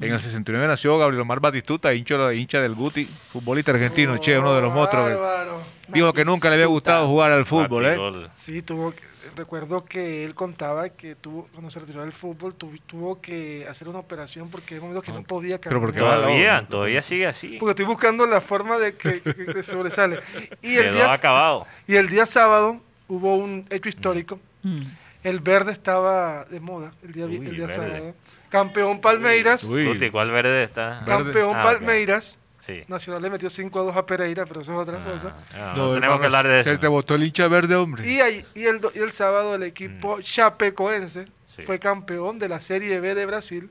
En 0.00 0.12
el 0.12 0.18
69 0.20 0.66
nació 0.66 0.98
Gabriel 0.98 1.20
Omar 1.22 1.40
Batistuta, 1.40 1.92
hincha, 1.94 2.32
hincha 2.32 2.60
del 2.60 2.74
Guti, 2.74 3.04
futbolista 3.04 3.72
argentino, 3.72 4.16
che, 4.18 4.38
uno 4.38 4.54
de 4.54 4.62
los 4.62 4.72
monstruos. 4.72 5.08
que. 5.08 5.92
Dijo 5.92 6.12
que 6.12 6.24
nunca 6.24 6.48
le 6.48 6.54
había 6.54 6.66
gustado 6.66 7.06
jugar 7.08 7.30
al 7.32 7.44
fútbol, 7.44 7.86
¿eh? 7.86 8.28
Sí, 8.36 8.62
tuvo, 8.62 8.92
que- 8.92 9.02
recuerdo 9.36 9.84
que 9.84 10.24
él 10.24 10.34
contaba 10.34 10.88
que 10.88 11.14
tuvo, 11.14 11.48
cuando 11.52 11.70
se 11.70 11.80
retiró 11.80 12.00
del 12.02 12.12
fútbol, 12.12 12.54
tuvo, 12.54 12.72
tuvo 12.86 13.20
que 13.20 13.66
hacer 13.68 13.88
una 13.88 13.98
operación 13.98 14.48
porque 14.48 14.74
hay 14.74 14.80
momentos 14.80 15.04
que 15.04 15.12
no 15.12 15.22
podía 15.22 15.58
Pero 15.60 15.80
caminar. 15.80 15.86
porque 15.86 16.00
va 16.02 16.14
al 16.14 16.20
Todavía, 16.22 16.66
todavía 16.68 17.02
sigue 17.02 17.26
así. 17.26 17.56
Porque 17.60 17.70
estoy 17.70 17.84
buscando 17.86 18.26
la 18.26 18.40
forma 18.40 18.78
de 18.78 18.94
que, 18.96 19.20
que- 19.20 19.46
que 19.46 19.62
sobresale. 19.62 20.20
Y 20.62 20.76
el, 20.76 20.84
Quedó 20.84 20.94
día, 20.94 21.12
acabado. 21.12 21.66
y 21.86 21.96
el 21.96 22.08
día 22.08 22.24
sábado 22.26 22.80
hubo 23.08 23.36
un 23.36 23.66
hecho 23.70 23.88
histórico. 23.88 24.40
Mm. 24.62 24.82
El 25.24 25.38
verde 25.40 25.70
estaba 25.72 26.44
de 26.46 26.58
moda 26.60 26.92
el 27.04 27.12
día, 27.12 27.26
vi- 27.26 27.38
Uy, 27.38 27.46
el 27.48 27.56
día 27.56 27.66
verde. 27.66 27.80
sábado. 27.82 28.14
Campeón 28.52 29.00
Palmeiras. 29.00 29.64
Uy. 29.64 30.10
¿cuál 30.10 30.30
verde 30.30 30.62
está? 30.64 31.00
Verde. 31.06 31.24
Campeón 31.24 31.56
Ah. 31.56 31.62
Palmeiras. 31.62 32.38
Sí. 32.58 32.84
Nacional 32.86 33.20
le 33.22 33.30
metió 33.30 33.50
5 33.50 33.80
a 33.80 33.82
2 33.82 33.96
a 33.96 34.06
Pereira, 34.06 34.46
pero 34.46 34.60
eso 34.60 34.72
es 34.72 34.78
otra 34.78 35.02
cosa. 35.02 35.34
Ah, 35.54 35.72
No, 35.76 35.86
no, 35.88 35.92
tenemos 35.94 36.20
que 36.20 36.26
hablar 36.26 36.46
de 36.46 36.62
Se 36.62 36.70
eso. 36.72 36.80
te 36.80 36.86
botó 36.86 37.16
el 37.16 37.24
hincha 37.24 37.48
verde, 37.48 37.74
hombre. 37.74 38.08
Y, 38.08 38.20
ahí- 38.20 38.44
y, 38.54 38.66
el, 38.66 38.78
y 38.94 38.98
el 39.00 39.10
sábado 39.10 39.56
el 39.56 39.64
equipo 39.64 40.20
chapecoense 40.22 41.22
Mm. 41.22 41.26
Sí. 41.44 41.62
fue 41.64 41.78
campeón 41.80 42.38
de 42.38 42.48
la 42.48 42.60
Serie 42.60 43.00
B 43.00 43.14
de 43.16 43.26
Brasil. 43.26 43.68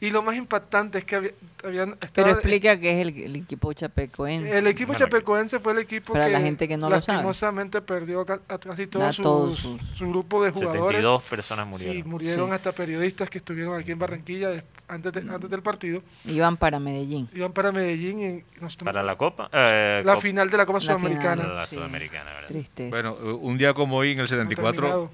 Y 0.00 0.10
lo 0.10 0.22
más 0.22 0.36
impactante 0.36 0.98
es 0.98 1.04
que 1.04 1.16
había- 1.16 1.30
habían... 1.64 1.96
Pero 2.14 2.30
explica 2.30 2.78
qué 2.78 3.00
es 3.00 3.08
el, 3.08 3.18
el 3.20 3.34
equipo 3.36 3.72
chapecoense. 3.72 4.56
El 4.56 4.68
equipo 4.68 4.92
Bueno, 4.92 4.98
chapecoense 5.04 5.58
fue 5.58 5.72
el 5.72 5.80
equipo 5.80 6.12
para 6.12 6.26
que 6.26 6.32
la 6.32 6.40
gente 6.40 6.68
que 6.68 6.76
no 6.76 6.88
lo 6.88 7.00
sabe. 7.02 7.16
lastimosamente 7.16 7.80
perdió 7.82 8.24
ca- 8.24 8.40
a 8.48 8.58
casi 8.58 8.86
todo, 8.86 9.04
A 9.04 9.12
sus- 9.12 9.22
todos 9.24 9.58
sus- 9.58 9.80
su 9.94 10.08
grupo 10.08 10.44
de 10.44 10.52
jugadores. 10.52 10.82
72 11.00 11.22
personas 11.24 11.66
murieron. 11.66 11.96
Sí, 11.96 12.02
murieron 12.04 12.46
Sí. 12.48 12.52
hasta 12.54 12.70
periodistas 12.70 13.28
que 13.28 13.38
estuvieron 13.38 13.76
aquí 13.76 13.90
en 13.90 13.98
Barranquilla 13.98 14.50
de- 14.50 14.62
antes, 14.86 15.12
de- 15.12 15.20
antes 15.32 15.50
del 15.50 15.62
partido. 15.62 16.00
Iban 16.26 16.56
para 16.56 16.78
Medellín. 16.78 17.28
Iban 17.34 17.52
para 17.52 17.72
Medellín 17.72 18.44
y 18.56 18.60
nos- 18.62 18.76
Para 18.76 19.02
la 19.02 19.16
Copa. 19.16 19.50
eh, 19.52 20.02
la 20.04 20.12
Copa- 20.14 20.22
final 20.22 20.48
de 20.48 20.56
la 20.58 20.64
Copa 20.66 20.78
La 20.78 20.80
Sudamericana. 20.84 21.42
final. 21.42 21.56
La 21.56 21.66
Sí. 21.66 21.74
Sudamericana, 21.74 22.30
¿verdad? 22.34 22.48
Tristeza. 22.48 22.90
Bueno, 22.90 23.14
un 23.40 23.58
día 23.58 23.74
como 23.74 23.96
hoy, 23.96 24.12
en 24.12 24.12
el 24.12 24.18
No 24.18 24.24
ha 24.24 24.28
74, 24.28 24.72
terminado. 24.74 25.10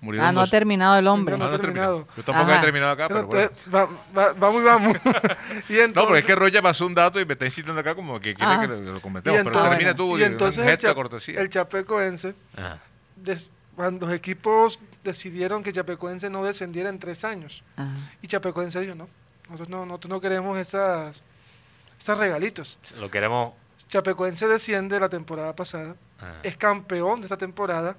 Murieron 0.00 0.28
ah, 0.28 0.32
no 0.32 0.40
ha 0.40 0.46
terminado 0.46 0.96
el 0.98 1.06
hombre. 1.06 1.36
no, 1.38 1.48
no 1.48 1.54
ha 1.54 1.58
terminado. 1.58 1.96
terminado. 2.04 2.16
Yo 2.16 2.22
tampoco 2.24 2.50
Ajá. 2.50 2.58
he 2.58 2.64
terminado 2.64 2.92
acá, 2.92 3.08
pero 3.08 3.26
Bueno, 3.26 3.28
bueno. 3.28 3.50
entonces, 3.50 3.74
va- 3.74 4.22
va- 4.26 4.32
vamos 4.34 4.62
y 4.62 4.64
vamos. 4.64 4.92
y 5.68 5.78
entonces, 5.78 5.94
No, 5.94 6.04
pero 6.06 6.16
es 6.16 6.24
que 6.24 6.34
Roya 6.34 6.62
pasó 6.62 6.86
un 6.86 6.94
dato 6.94 7.18
y 7.20 7.24
me 7.24 7.32
está 7.32 7.44
insistiendo 7.46 7.80
acá 7.80 7.94
como 7.94 8.20
que 8.20 8.34
quiere 8.34 8.52
Ah. 8.52 8.60
que 8.60 8.66
lo, 8.68 9.00
comentemos. 9.00 9.38
Pero 9.38 9.48
entonces- 9.48 9.70
termina 9.70 9.94
tú, 9.94 10.18
y 10.18 10.22
entonces 10.24 10.62
el, 10.64 10.70
gesta 10.70 10.88
cha- 10.88 10.94
cortesía. 10.94 11.40
el 11.40 11.48
chapecoense, 11.48 12.34
des- 13.16 13.50
cuando 13.74 14.06
los 14.06 14.14
equipos 14.14 14.78
decidieron 15.04 15.62
que 15.62 15.72
Chapecoense 15.72 16.30
no 16.30 16.42
descendiera 16.44 16.88
en 16.88 16.98
tres 16.98 17.24
años, 17.24 17.62
Ajá. 17.76 17.90
y 18.22 18.26
Chapecoense 18.26 18.80
dijo, 18.80 18.94
no, 18.94 19.08
nosotros 19.48 19.68
no, 19.68 19.84
nosotros 19.86 20.10
no 20.10 20.20
queremos 20.20 20.56
esas, 20.58 21.22
esos 22.00 22.18
regalitos. 22.18 22.78
Lo 22.98 23.10
queremos. 23.10 23.52
Chapecoense 23.88 24.48
desciende 24.48 24.98
la 24.98 25.08
temporada 25.10 25.54
pasada, 25.54 25.94
es 26.42 26.56
campeón 26.56 27.20
de 27.20 27.26
esta 27.26 27.36
temporada, 27.36 27.96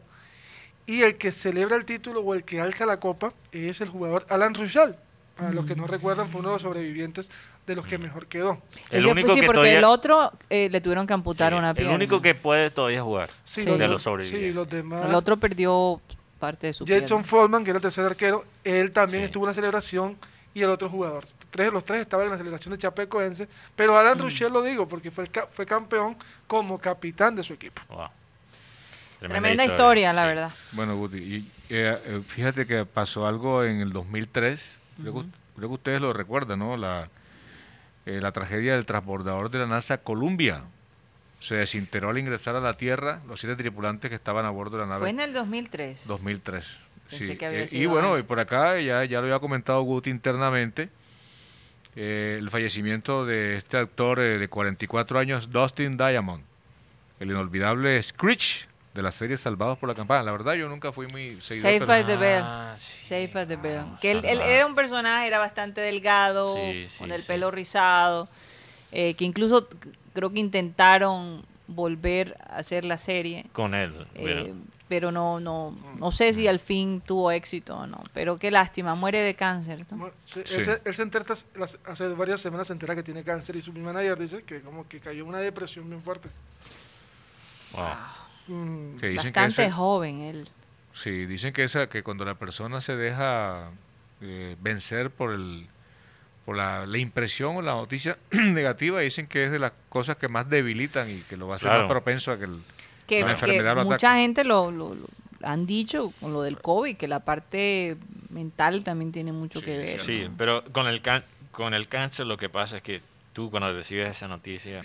y 0.87 1.03
el 1.03 1.17
que 1.17 1.31
celebra 1.31 1.75
el 1.75 1.85
título 1.85 2.21
o 2.21 2.33
el 2.33 2.43
que 2.43 2.59
alza 2.59 2.85
la 2.87 2.99
copa 2.99 3.33
es 3.51 3.79
el 3.81 3.89
jugador 3.89 4.25
Alan 4.29 4.55
Rushal. 4.55 4.97
Para 5.35 5.51
los 5.51 5.67
que 5.67 5.75
no 5.75 5.85
recuerdan, 5.85 6.27
fue 6.29 6.39
uno 6.39 6.49
de 6.49 6.55
los 6.55 6.61
sobrevivientes 6.63 7.29
de 7.67 7.75
los 7.75 7.85
que 7.85 7.99
mejor 7.99 8.25
quedó. 8.25 8.59
El 8.89 9.01
Ese 9.01 9.11
único 9.11 9.27
fue, 9.27 9.35
sí, 9.35 9.41
que 9.41 9.45
porque 9.45 9.57
todavía- 9.59 9.77
el 9.77 9.83
otro 9.83 10.31
eh, 10.49 10.67
le 10.71 10.81
tuvieron 10.81 11.05
que 11.05 11.13
amputar 11.13 11.53
sí, 11.53 11.59
una 11.59 11.75
pierna. 11.75 11.91
el 11.91 11.97
único 11.97 12.19
que 12.23 12.33
puede 12.33 12.71
todavía 12.71 13.03
jugar. 13.03 13.29
Sí, 13.45 13.61
Sí. 13.61 13.67
los, 13.67 13.77
De 13.77 13.87
los 13.87 14.01
sobrevivientes. 14.01 14.49
sí, 14.49 14.53
los 14.55 14.67
demás. 14.67 15.05
El 15.07 15.13
otro 15.13 15.37
perdió 15.37 16.01
parte 16.39 16.65
de 16.67 16.73
su 16.73 16.85
Jason 16.87 16.99
pierna. 17.07 17.23
Follman, 17.23 17.63
que 17.63 17.69
era 17.69 17.77
el 17.77 17.81
tercer 17.83 18.05
arquero, 18.05 18.45
él 18.63 18.89
también 18.91 19.21
Sí. 19.21 19.25
estuvo 19.25 19.43
en 19.45 19.49
la 19.49 19.53
celebración 19.53 20.17
y 20.55 20.63
el 20.63 20.71
otro 20.71 20.89
jugador. 20.89 21.23
Tres, 21.51 21.71
los 21.71 21.83
tres 21.85 22.01
estaban 22.01 22.25
en 22.25 22.31
la 22.31 22.37
celebración 22.39 22.71
de 22.71 22.79
Chapecoense, 22.79 23.47
pero 23.75 23.95
Alan 23.95 24.17
Ruschel 24.17 24.51
lo 24.51 24.63
digo 24.63 24.87
porque 24.87 25.11
fue, 25.11 25.25
el 25.25 25.29
ca- 25.29 25.47
fue 25.53 25.67
campeón 25.67 26.17
como 26.47 26.79
capitán 26.79 27.35
de 27.35 27.43
su 27.43 27.53
equipo. 27.53 27.79
Wow. 27.89 28.07
Tremenda 29.19 29.65
historia, 29.65 30.13
la 30.13 30.21
sí. 30.21 30.27
verdad. 30.27 30.51
Bueno, 30.73 30.95
Guti, 30.95 31.17
y, 31.17 31.37
eh, 31.69 31.97
eh, 32.05 32.21
fíjate 32.27 32.65
que 32.67 32.85
pasó 32.85 33.27
algo 33.27 33.63
en 33.63 33.81
el 33.81 33.91
2003, 33.91 34.79
creo, 35.01 35.13
que, 35.13 35.27
creo 35.55 35.69
que 35.69 35.73
ustedes 35.73 36.01
lo 36.01 36.13
recuerdan, 36.13 36.59
¿no? 36.59 36.77
La, 36.77 37.09
eh, 38.05 38.19
la 38.21 38.31
tragedia 38.31 38.75
del 38.75 38.85
transbordador 38.85 39.49
de 39.49 39.59
la 39.59 39.65
NASA 39.67 39.97
Columbia. 39.97 40.63
Se 41.39 41.55
desintegró 41.55 42.09
al 42.09 42.17
ingresar 42.17 42.55
a 42.55 42.59
la 42.61 42.75
Tierra 42.77 43.21
los 43.27 43.39
siete 43.39 43.55
tripulantes 43.55 44.09
que 44.09 44.15
estaban 44.15 44.45
a 44.45 44.49
bordo 44.49 44.77
de 44.77 44.83
la 44.83 44.87
nave. 44.87 45.01
Fue 45.01 45.09
en 45.11 45.19
el 45.19 45.33
2003. 45.33 46.07
2003. 46.07 46.79
Pensé 47.09 47.25
sí. 47.25 47.37
que 47.37 47.45
había 47.45 47.59
Eh, 47.61 47.65
y 47.65 47.67
sido 47.67 47.91
bueno, 47.91 48.17
y 48.17 48.23
por 48.23 48.39
acá 48.39 48.79
ya, 48.81 49.03
ya 49.05 49.19
lo 49.19 49.25
había 49.27 49.39
comentado 49.39 49.81
Guti 49.81 50.09
internamente, 50.09 50.89
eh, 51.95 52.37
el 52.39 52.49
fallecimiento 52.49 53.25
de 53.25 53.55
este 53.55 53.77
actor 53.77 54.19
eh, 54.19 54.37
de 54.37 54.47
44 54.47 55.19
años, 55.19 55.51
Dustin 55.51 55.97
Diamond, 55.97 56.43
el 57.19 57.29
inolvidable 57.29 58.01
Screech 58.01 58.66
de 58.97 59.03
la 59.03 59.11
serie 59.11 59.37
Salvados 59.37 59.77
por 59.77 59.87
la 59.87 59.93
Campana. 59.93 60.23
La 60.23 60.31
verdad, 60.31 60.55
yo 60.55 60.67
nunca 60.67 60.91
fui 60.91 61.05
muy 61.07 61.39
seguidor. 61.39 61.71
Safe 61.85 61.93
as 62.01 62.05
the 62.07 62.17
Bell. 62.17 62.41
Ah, 62.43 62.73
sí. 62.77 63.03
Safe 63.03 63.39
as 63.39 63.47
the 63.47 63.55
Bell. 63.55 63.81
Ah, 63.85 63.97
que 64.01 64.09
él, 64.11 64.25
era 64.25 64.65
un 64.65 64.73
personaje, 64.73 65.27
era 65.27 65.37
bastante 65.37 65.81
delgado, 65.81 66.55
Sí, 66.55 66.87
sí, 66.89 66.97
con 66.97 67.11
el 67.11 67.21
sí. 67.21 67.27
pelo 67.27 67.51
rizado, 67.51 68.27
eh, 68.91 69.13
que 69.13 69.23
incluso 69.23 69.67
creo 70.13 70.31
que 70.33 70.39
intentaron 70.39 71.45
volver 71.67 72.35
a 72.49 72.57
hacer 72.57 72.85
la 72.85 72.97
serie, 72.97 73.45
Con 73.53 73.75
él. 73.75 73.93
eh, 74.15 74.53
pero- 74.87 75.11
no, 75.11 75.39
no, 75.39 75.77
no 75.99 76.11
sé 76.11 76.33
si 76.33 76.47
al 76.47 76.59
fin 76.59 76.99
tuvo 77.05 77.29
éxito 77.29 77.75
o 77.77 77.85
no. 77.85 78.01
Pero 78.13 78.39
qué 78.39 78.49
lástima, 78.49 78.95
muere 78.95 79.19
de 79.19 79.35
cáncer. 79.35 79.85
¿no? 79.91 79.97
Bueno, 79.97 80.13
se- 80.25 80.47
Sí. 80.47 80.55
Él, 80.55 80.65
se, 80.65 80.81
él 80.83 80.95
se 80.95 81.01
entera 81.03 81.25
las- 81.55 81.77
hace 81.85 82.07
varias 82.15 82.39
semanas 82.41 82.65
se 82.65 82.73
entera 82.73 82.95
que 82.95 83.03
tiene 83.03 83.23
cáncer 83.23 83.55
y 83.57 83.61
su 83.61 83.71
manager 83.73 84.17
dice 84.17 84.41
que 84.43 84.61
como 84.61 84.87
que 84.87 84.99
cayó 84.99 85.21
en 85.21 85.29
una 85.29 85.39
depresión 85.39 85.87
bien 85.87 86.01
fuerte. 86.01 86.29
wow. 87.73 87.83
Mm, 88.47 88.97
que 88.97 89.07
dicen 89.09 89.33
que 89.33 89.39
Bastante 89.39 89.63
ese- 89.65 89.71
joven 89.71 90.21
él. 90.21 90.49
Sí, 90.93 91.25
dicen 91.25 91.53
que 91.53 91.63
esa 91.63 91.87
que 91.89 92.01
cuando 92.03 92.25
la 92.25 92.35
persona 92.35 92.81
se 92.81 92.95
deja 92.95 93.69
eh, 94.21 94.55
vencer 94.61 95.11
por 95.11 95.33
el 95.33 95.67
por 96.45 96.55
la, 96.55 96.85
la 96.85 96.97
impresión 96.97 97.57
o 97.57 97.61
la 97.61 97.73
noticia 97.73 98.17
negativa, 98.31 99.01
dicen 99.01 99.27
que 99.27 99.43
es 99.45 99.51
de 99.51 99.59
las 99.59 99.73
cosas 99.89 100.15
que 100.15 100.29
más 100.29 100.49
debilitan 100.49 101.09
y 101.09 101.19
que 101.21 101.35
lo 101.35 101.47
va 101.47 101.53
a 101.53 101.55
hacer 101.57 101.67
Claro. 101.69 101.83
más 101.83 101.91
propenso 101.91 102.31
a 102.31 102.37
que 102.37 102.45
el, 102.45 102.61
Que, 103.05 103.19
la 103.19 103.25
que 103.27 103.31
enfermedad 103.33 103.75
lo 103.75 103.83
mucha 103.83 104.15
gente 104.15 104.43
lo, 104.45 104.71
lo- 104.71 104.95
lo 104.95 105.07
han 105.43 105.65
dicho 105.67 106.13
con 106.21 106.31
lo 106.33 106.41
del 106.41 106.59
COVID, 106.61 106.95
que 106.95 107.07
la 107.09 107.19
parte 107.19 107.97
mental 108.29 108.83
también 108.83 109.11
tiene 109.11 109.33
mucho 109.33 109.61
que 109.61 109.77
ver. 109.77 109.99
Sí, 110.01 110.25
¿no? 110.29 110.35
pero 110.37 110.63
con 110.71 110.87
el, 110.87 111.01
can- 111.01 111.25
con 111.51 111.73
el 111.73 111.87
cáncer 111.89 112.25
lo 112.25 112.37
que 112.37 112.47
pasa 112.49 112.77
es 112.77 112.81
que 112.83 113.01
tú 113.33 113.51
cuando 113.51 113.71
recibes 113.73 114.09
esa 114.09 114.27
noticia 114.29 114.79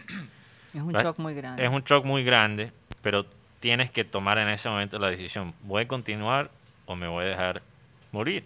Es 0.74 0.80
un 0.82 0.94
Va- 0.94 1.02
shock 1.02 1.18
muy 1.20 1.32
grande. 1.34 1.64
es 1.64 1.70
un 1.70 1.82
shock 1.84 2.04
muy 2.04 2.24
grande, 2.24 2.72
pero 3.02 3.24
tienes 3.62 3.90
que 3.92 4.02
tomar 4.04 4.38
en 4.38 4.48
ese 4.48 4.68
momento 4.68 4.98
la 4.98 5.08
decisión, 5.08 5.54
¿voy 5.62 5.84
a 5.84 5.88
continuar 5.88 6.50
o 6.84 6.96
me 6.96 7.06
voy 7.06 7.24
a 7.24 7.28
dejar 7.28 7.62
morir? 8.10 8.42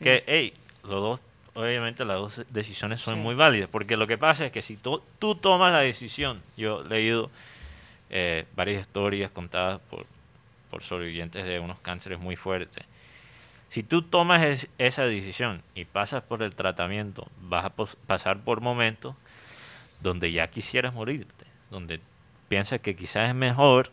Que, 0.00 0.24
hey, 0.26 0.54
los 0.82 0.94
dos, 1.02 1.22
obviamente 1.54 2.04
las 2.06 2.16
dos 2.16 2.40
decisiones 2.48 3.02
son 3.02 3.16
Sí. 3.16 3.20
muy 3.20 3.34
válidas, 3.34 3.68
porque 3.70 3.98
lo 3.98 4.06
que 4.06 4.16
pasa 4.16 4.46
es 4.46 4.52
que 4.52 4.62
si 4.62 4.76
tú, 4.76 5.02
tú 5.18 5.34
tomas 5.34 5.72
la 5.72 5.80
decisión, 5.80 6.42
yo 6.56 6.80
he 6.80 6.88
leído 6.88 7.30
eh, 8.08 8.46
varias 8.56 8.80
historias 8.80 9.30
contadas 9.30 9.80
por, 9.90 10.06
por 10.70 10.82
sobrevivientes 10.82 11.44
de 11.44 11.60
unos 11.60 11.78
cánceres 11.80 12.18
muy 12.18 12.36
fuertes. 12.36 12.84
Si 13.68 13.82
tú 13.82 14.00
tomas 14.00 14.42
es- 14.42 14.68
esa 14.78 15.04
decisión 15.04 15.60
y 15.74 15.84
pasas 15.84 16.22
por 16.22 16.42
el 16.42 16.54
tratamiento, 16.54 17.26
vas 17.42 17.64
a 17.66 17.70
pasar 17.70 18.38
por 18.38 18.60
momentos 18.62 19.14
donde 20.00 20.30
ya 20.32 20.46
quisieras 20.48 20.94
morirte, 20.94 21.44
donde 21.70 22.00
piensas 22.48 22.80
que 22.80 22.94
quizás 22.96 23.28
es 23.28 23.34
mejor 23.34 23.90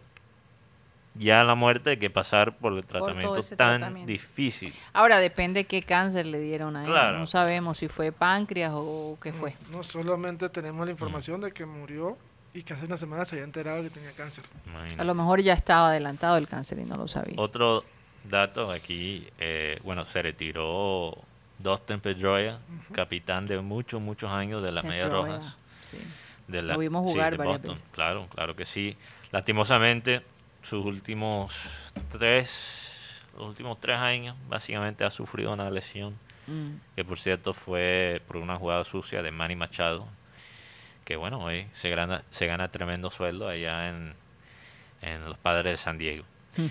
ya 1.15 1.43
la 1.43 1.55
muerte 1.55 1.99
que 1.99 2.09
pasar 2.09 2.55
por 2.57 2.73
el 2.73 2.83
tratamiento 2.85 3.39
tan 3.55 3.79
tratamiento. 3.79 4.11
difícil. 4.11 4.73
Ahora 4.93 5.19
depende 5.19 5.65
qué 5.65 5.83
cáncer 5.83 6.25
le 6.25 6.39
dieron 6.39 6.75
a 6.75 6.83
él. 6.85 6.89
Claro. 6.89 7.19
No 7.19 7.27
sabemos 7.27 7.77
si 7.77 7.87
fue 7.87 8.11
páncreas 8.11 8.71
o 8.73 9.17
qué 9.21 9.31
fue. 9.33 9.53
No 9.71 9.83
solamente 9.83 10.49
tenemos 10.49 10.85
la 10.85 10.91
información 10.91 11.41
de 11.41 11.51
que 11.51 11.65
murió 11.65 12.17
y 12.53 12.63
que 12.63 12.73
hace 12.73 12.85
una 12.85 12.97
semana 12.97 13.25
se 13.25 13.35
había 13.35 13.45
enterado 13.45 13.83
que 13.83 13.89
tenía 13.89 14.11
cáncer. 14.13 14.43
Imagínate. 14.67 15.01
A 15.01 15.03
lo 15.05 15.13
mejor 15.15 15.41
ya 15.41 15.53
estaba 15.53 15.89
adelantado 15.89 16.37
el 16.37 16.47
cáncer 16.47 16.79
y 16.79 16.83
no 16.83 16.95
lo 16.95 17.07
sabía. 17.07 17.35
Otro 17.37 17.83
dato 18.23 18.71
aquí, 18.71 19.27
eh, 19.39 19.79
bueno, 19.83 20.05
se 20.05 20.21
retiró 20.21 21.15
Dustin 21.59 21.99
Pedroia, 21.99 22.57
capitán 22.91 23.47
de 23.47 23.59
muchos, 23.61 24.01
muchos 24.01 24.31
años 24.31 24.63
de 24.63 24.71
las 24.71 24.83
Medias 24.83 25.11
Rojas. 25.11 25.55
sí. 25.81 25.97
de 26.47 26.61
Lo 26.61 26.77
vimos 26.77 27.09
jugar 27.09 27.31
de 27.31 27.37
varias 27.37 27.57
Boston. 27.59 27.75
veces. 27.75 27.89
Claro, 27.91 28.27
claro 28.33 28.55
que 28.55 28.65
sí. 28.65 28.97
Lastimosamente, 29.31 30.21
sus 30.63 30.83
últimos 30.85 31.53
tres, 32.11 32.91
los 33.37 33.47
últimos 33.49 33.79
tres 33.79 33.97
años, 33.99 34.35
básicamente 34.47 35.03
ha 35.03 35.11
sufrido 35.11 35.53
una 35.53 35.69
lesión, 35.69 36.17
Mm. 36.45 36.71
que 36.97 37.05
por 37.05 37.17
cierto 37.19 37.53
fue 37.53 38.21
por 38.27 38.35
una 38.35 38.57
jugada 38.57 38.83
sucia 38.83 39.21
de 39.21 39.31
Manny 39.31 39.55
Machado, 39.55 40.05
que 41.05 41.15
bueno, 41.15 41.41
hoy 41.41 41.67
se 41.71 41.89
gana, 41.89 42.21
se 42.31 42.47
gana 42.47 42.67
tremendo 42.69 43.09
sueldo 43.11 43.47
allá 43.47 43.87
en, 43.89 44.13
en 45.01 45.23
los 45.23 45.37
Padres 45.37 45.71
de 45.73 45.77
San 45.77 45.97
Diego. 45.97 46.25
Mm. 46.57 46.65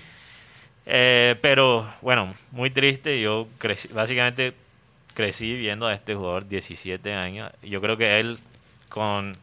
Eh, 0.85 1.37
pero 1.41 1.89
bueno, 2.03 2.35
muy 2.51 2.69
triste. 2.71 3.19
Yo 3.21 3.49
crecí, 3.59 3.89
básicamente 3.89 4.53
crecí 5.15 5.55
viendo 5.55 5.87
a 5.87 5.95
este 5.95 6.15
jugador 6.15 6.47
17 6.47 7.15
años. 7.15 7.51
Yo 7.63 7.81
creo 7.81 7.97
que 7.97 8.21
él 8.21 8.39
con 8.91 9.35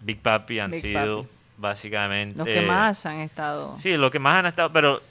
Big 0.00 0.20
Papi 0.20 0.58
han 0.60 0.70
Big 0.70 0.80
sido 0.80 1.24
Papi. 1.24 1.34
Básicamente... 1.58 2.38
Los 2.38 2.46
que 2.46 2.62
más 2.62 3.04
han 3.04 3.20
estado. 3.20 3.76
Sí, 3.80 3.96
los 3.96 4.10
que 4.10 4.18
más 4.18 4.36
han 4.38 4.46
estado, 4.46 4.70
pero 4.72 5.02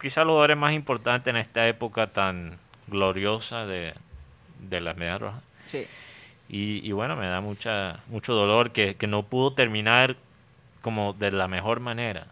quizás 0.00 0.26
los 0.26 0.32
jugadores 0.34 0.56
más 0.56 0.74
importantes 0.74 1.30
en 1.32 1.38
esta 1.38 1.66
época 1.68 2.08
tan 2.08 2.58
gloriosa 2.88 3.64
de, 3.66 3.94
de 4.68 4.80
las 4.80 4.96
medias 4.96 5.20
rojas. 5.20 5.42
Sí. 5.66 5.86
Y, 6.48 6.86
y 6.86 6.92
bueno, 6.92 7.16
me 7.16 7.26
da 7.28 7.40
mucha 7.40 8.00
mucho 8.08 8.34
dolor 8.34 8.72
que, 8.72 8.96
que 8.96 9.06
no 9.06 9.22
pudo 9.22 9.54
terminar 9.54 10.16
como 10.82 11.12
de 11.14 11.30
la 11.32 11.48
mejor 11.48 11.80
manera. 11.80 12.26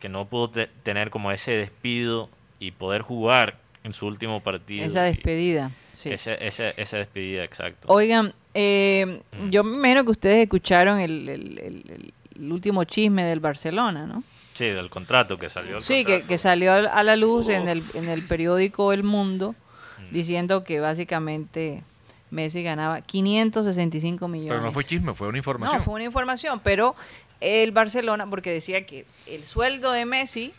Que 0.00 0.08
no 0.08 0.24
pudo 0.26 0.50
te- 0.50 0.66
tener 0.82 1.10
como 1.10 1.30
ese 1.30 1.52
despido 1.52 2.28
y 2.58 2.70
poder 2.72 3.02
jugar 3.02 3.56
en 3.84 3.92
su 3.94 4.06
último 4.06 4.40
partido. 4.40 4.84
Esa 4.84 5.06
y- 5.08 5.12
despedida. 5.12 5.70
Sí. 5.92 6.10
ese- 6.10 6.38
esa 6.76 6.96
despedida, 6.96 7.44
exacto. 7.44 7.86
Oigan, 7.88 8.32
eh, 8.54 9.20
Mm. 9.38 9.50
yo 9.50 9.62
me 9.62 9.76
imagino 9.76 10.04
que 10.04 10.10
ustedes 10.10 10.42
escucharon 10.42 10.98
el, 10.98 11.28
el- 11.28 11.58
el- 11.58 12.14
el- 12.38 12.52
último 12.52 12.84
chisme 12.84 13.24
del 13.24 13.40
Barcelona, 13.40 14.06
¿no? 14.06 14.22
Sí, 14.54 14.64
del 14.66 14.88
contrato 14.88 15.36
que 15.36 15.48
salió. 15.50 15.80
Sí, 15.80 16.04
que, 16.04 16.22
que 16.22 16.38
salió 16.38 16.72
al- 16.72 16.86
a 16.86 17.02
la 17.02 17.16
luz 17.16 17.48
en 17.48 17.68
el, 17.68 17.82
en 17.94 18.08
el 18.08 18.22
periódico 18.22 18.92
El 18.92 19.02
Mundo 19.02 19.54
Mm. 19.98 20.12
diciendo 20.14 20.64
que 20.64 20.80
básicamente 20.80 21.82
Messi 22.30 22.62
ganaba 22.62 23.00
565 23.02 24.28
millones. 24.28 24.50
Pero 24.52 24.62
no 24.62 24.72
fue 24.72 24.84
chisme, 24.84 25.14
fue 25.14 25.28
una 25.28 25.38
información. 25.38 25.78
No, 25.78 25.84
fue 25.84 25.94
una 25.94 26.04
información, 26.04 26.60
pero 26.62 26.94
el 27.40 27.70
Barcelona, 27.72 28.26
porque 28.28 28.50
decía 28.52 28.84
que 28.86 29.06
el 29.26 29.44
sueldo 29.44 29.92
de 29.92 30.06
Messi 30.06 30.52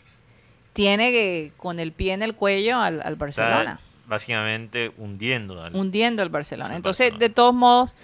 tiene 0.72 1.10
que 1.10 1.52
con 1.56 1.80
el 1.80 1.92
pie 1.92 2.12
en 2.12 2.22
el 2.22 2.34
cuello 2.34 2.78
al, 2.78 3.00
al 3.02 3.14
Está 3.14 3.16
Barcelona, 3.16 3.80
básicamente 4.06 4.92
hundiendo 4.96 5.60
al, 5.62 5.74
hundiendo 5.74 6.22
al 6.22 6.28
Barcelona. 6.28 6.76
Entonces, 6.76 7.06
Barcelona. 7.10 7.28
de 7.28 7.34
todos 7.34 7.54
modos, 7.54 7.94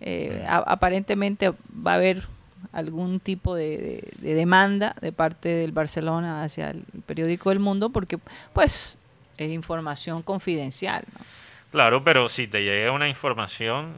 eh, 0.00 0.42
Mm. 0.44 0.46
a- 0.48 0.56
aparentemente 0.72 1.50
va 1.86 1.92
a 1.92 1.94
haber 1.94 2.26
algún 2.72 3.20
tipo 3.20 3.54
de, 3.54 3.78
de- 3.78 4.12
de 4.18 4.34
demanda 4.34 4.94
de 5.00 5.12
parte 5.12 5.48
del 5.48 5.72
Barcelona 5.72 6.42
hacia 6.42 6.70
el 6.70 6.82
periódico 7.06 7.50
El 7.52 7.58
Mundo, 7.60 7.90
porque 7.90 8.18
pues 8.52 8.98
es 9.36 9.50
información 9.50 10.22
confidencial. 10.22 11.04
¿no? 11.18 11.24
Claro, 11.70 12.02
pero 12.04 12.28
si 12.28 12.46
te 12.48 12.62
llega 12.62 12.92
una 12.92 13.08
información... 13.08 13.92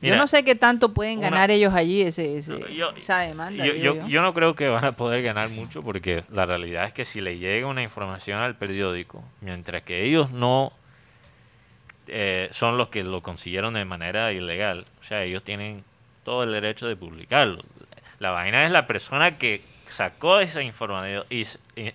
yo 0.00 0.16
no 0.16 0.26
sé 0.26 0.44
qué 0.44 0.54
tanto 0.54 0.92
pueden 0.92 1.18
una- 1.18 1.30
ganar 1.30 1.50
ellos 1.50 1.72
allí 1.74 2.02
ese, 2.02 2.36
ese- 2.38 2.74
Yo- 2.74 2.90
esa 2.96 3.20
demanda. 3.20 3.64
Yo, 3.64 3.72
digo 3.72 3.84
yo- 3.84 3.94
yo. 3.96 4.06
yo 4.08 4.22
no 4.22 4.34
creo 4.34 4.54
que 4.54 4.68
van 4.68 4.84
a 4.84 4.92
poder 4.92 5.22
ganar 5.22 5.48
mucho 5.50 5.82
porque 5.82 6.24
la 6.32 6.44
realidad 6.46 6.84
es 6.86 6.92
que 6.92 7.04
si 7.04 7.20
le 7.20 7.38
llega 7.38 7.66
una 7.66 7.82
información 7.82 8.40
al 8.40 8.54
periódico, 8.56 9.22
mientras 9.40 9.82
que 9.82 10.02
ellos 10.04 10.30
no 10.32 10.72
eh, 12.08 12.48
son 12.50 12.76
los 12.76 12.88
que 12.88 13.02
lo 13.02 13.22
consiguieron 13.22 13.74
de 13.74 13.84
manera 13.86 14.30
ilegal, 14.32 14.84
o 15.00 15.04
sea, 15.04 15.22
ellos 15.22 15.42
tienen 15.42 15.84
todo 16.24 16.42
el 16.42 16.52
derecho 16.52 16.88
de 16.88 16.96
publicarlo. 16.96 17.62
La 18.18 18.30
vaina 18.30 18.64
es 18.64 18.70
la 18.70 18.86
persona 18.86 19.38
que 19.38 19.60
sacó 19.88 20.40
esa 20.40 20.62
información 20.62 21.24
y, 21.30 21.44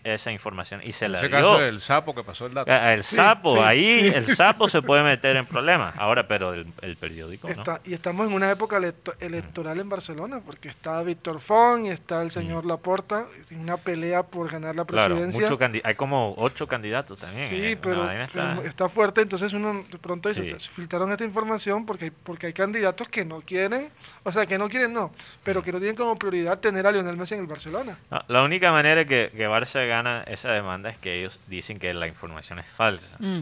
esa 0.03 0.31
información 0.31 0.81
y 0.83 0.91
se 0.91 1.05
En 1.05 1.13
la 1.13 1.17
ese 1.19 1.27
dio. 1.27 1.37
caso 1.37 1.59
del 1.59 1.79
sapo 1.79 2.13
que 2.15 2.23
pasó 2.23 2.45
el 2.45 2.53
dato. 2.53 2.71
Ah, 2.71 2.93
El 2.93 3.03
Sí, 3.03 3.15
sapo, 3.15 3.53
sí, 3.55 3.61
ahí 3.63 3.99
sí. 4.01 4.07
el 4.15 4.35
sapo 4.35 4.67
se 4.69 4.81
puede 4.81 5.03
meter 5.03 5.35
en 5.37 5.45
problemas. 5.47 5.95
Ahora, 5.97 6.27
pero 6.27 6.53
el, 6.53 6.67
el 6.81 6.95
periódico 6.97 7.47
no. 7.47 7.53
Está- 7.53 7.81
y 7.85 7.93
estamos 7.93 8.27
en 8.27 8.33
una 8.33 8.49
época 8.51 8.77
electo- 8.77 9.15
electoral 9.19 9.79
en 9.79 9.89
Barcelona, 9.89 10.41
porque 10.45 10.69
está 10.69 11.01
Víctor 11.03 11.39
Font 11.39 11.85
y 11.85 11.89
está 11.89 12.21
el 12.21 12.31
señor 12.31 12.65
Laporta 12.65 13.25
en 13.49 13.59
una 13.59 13.77
pelea 13.77 14.23
por 14.23 14.49
ganar 14.51 14.75
la 14.75 14.85
Claro, 14.85 15.15
presidencia. 15.15 15.49
mucho 15.49 15.81
hay 15.83 15.95
como 15.95 16.33
ocho 16.37 16.67
candidatos 16.67 17.19
también. 17.19 17.47
Sí, 17.49 17.55
eh, 17.65 17.77
pero, 17.81 18.09
está- 18.11 18.89
fuerte, 18.89 19.21
entonces 19.21 19.53
uno 19.53 19.83
de 19.89 19.97
pronto 19.99 20.29
dice, 20.29 20.43
Sí. 20.43 20.55
se 20.57 20.69
filtraron 20.71 21.11
esta 21.11 21.23
información 21.23 21.85
porque 21.85 22.05
hay, 22.05 22.11
porque 22.11 22.47
hay 22.47 22.53
candidatos 22.53 23.07
que 23.09 23.23
no 23.23 23.41
quieren, 23.41 23.89
o 24.23 24.31
sea, 24.31 24.45
que 24.45 24.57
no 24.57 24.67
quieren 24.69 24.93
no, 24.93 25.11
pero 25.43 25.61
que 25.61 25.71
no 25.71 25.77
tienen 25.79 25.95
como 25.95 26.17
prioridad 26.17 26.59
tener 26.59 26.87
a 26.87 26.91
Lionel 26.91 27.15
Messi 27.17 27.35
en 27.35 27.41
el 27.41 27.47
Barcelona. 27.47 27.97
No, 28.09 28.21
la 28.27 28.41
única 28.43 28.71
manera 28.71 29.05
que, 29.05 29.31
que 29.35 29.47
Barça 29.69 29.88
gana 29.88 30.23
esa 30.27 30.51
demanda 30.51 30.89
es 30.89 30.97
que 30.97 31.19
ellos 31.19 31.39
dicen 31.47 31.79
que 31.79 31.93
la 31.93 32.08
información 32.08 32.60
es 32.60 32.65
falsa. 32.67 33.15
Mm. 33.19 33.41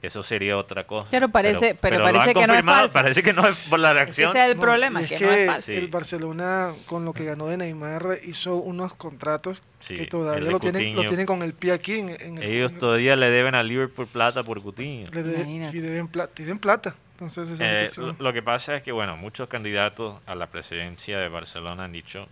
Eso 0.00 0.22
sería 0.22 0.56
otra 0.56 0.84
cosa. 0.86 1.08
Pero 1.10 1.28
parece- 1.28 1.74
pero 1.74 1.98
lo 1.98 2.04
parece 2.04 2.28
han 2.28 2.34
que 2.34 2.46
no 2.46 2.54
es 2.54 2.64
falsa. 2.64 3.02
Parece 3.02 3.20
que 3.22 3.32
no 3.32 3.48
es 3.48 3.56
por 3.68 3.80
la 3.80 3.88
Es 3.88 3.94
que 3.94 3.94
reacción. 4.04 4.30
ese 4.30 4.38
es 4.44 4.50
el 4.52 4.56
No, 4.56 4.60
problema, 4.62 5.02
y 5.02 5.06
que, 5.06 5.18
no 5.18 5.32
es 5.32 5.46
falso. 5.50 5.72
El 5.72 5.88
Barcelona 5.88 6.72
con 6.86 7.04
lo 7.04 7.12
que 7.12 7.24
ganó 7.24 7.46
de 7.48 7.56
Neymar 7.56 8.18
hizo 8.24 8.54
unos 8.56 8.94
contratos 8.94 9.60
Sí, 9.80 9.96
que 9.96 10.06
todavía 10.06 10.50
lo 10.52 10.60
tienen, 10.60 10.94
lo 10.94 11.02
tienen 11.04 11.26
con 11.26 11.42
el 11.42 11.52
pie 11.52 11.72
aquí. 11.72 11.98
En, 11.98 12.10
en 12.10 12.38
el- 12.38 12.44
Ellos 12.44 12.70
en 12.70 12.76
el- 12.76 12.80
todavía 12.80 13.16
le 13.16 13.28
deben 13.30 13.56
a 13.56 13.62
Liverpool 13.64 14.06
plata 14.06 14.44
por 14.44 14.62
Coutinho. 14.62 15.08
le 15.12 15.22
de- 15.24 15.64
sí, 15.64 15.80
deben, 15.80 16.06
plata, 16.06 16.32
tienen 16.32 16.58
plata. 16.58 16.94
Entonces, 17.20 17.58
Eh, 17.58 17.90
lo, 17.96 18.14
lo 18.20 18.32
que 18.32 18.42
pasa 18.42 18.76
es 18.76 18.84
que, 18.84 18.92
bueno, 18.92 19.16
muchos 19.16 19.48
candidatos 19.48 20.20
a 20.26 20.36
la 20.36 20.46
presidencia 20.46 21.18
de 21.18 21.28
Barcelona 21.28 21.86
han 21.86 21.92
dicho 21.92 22.28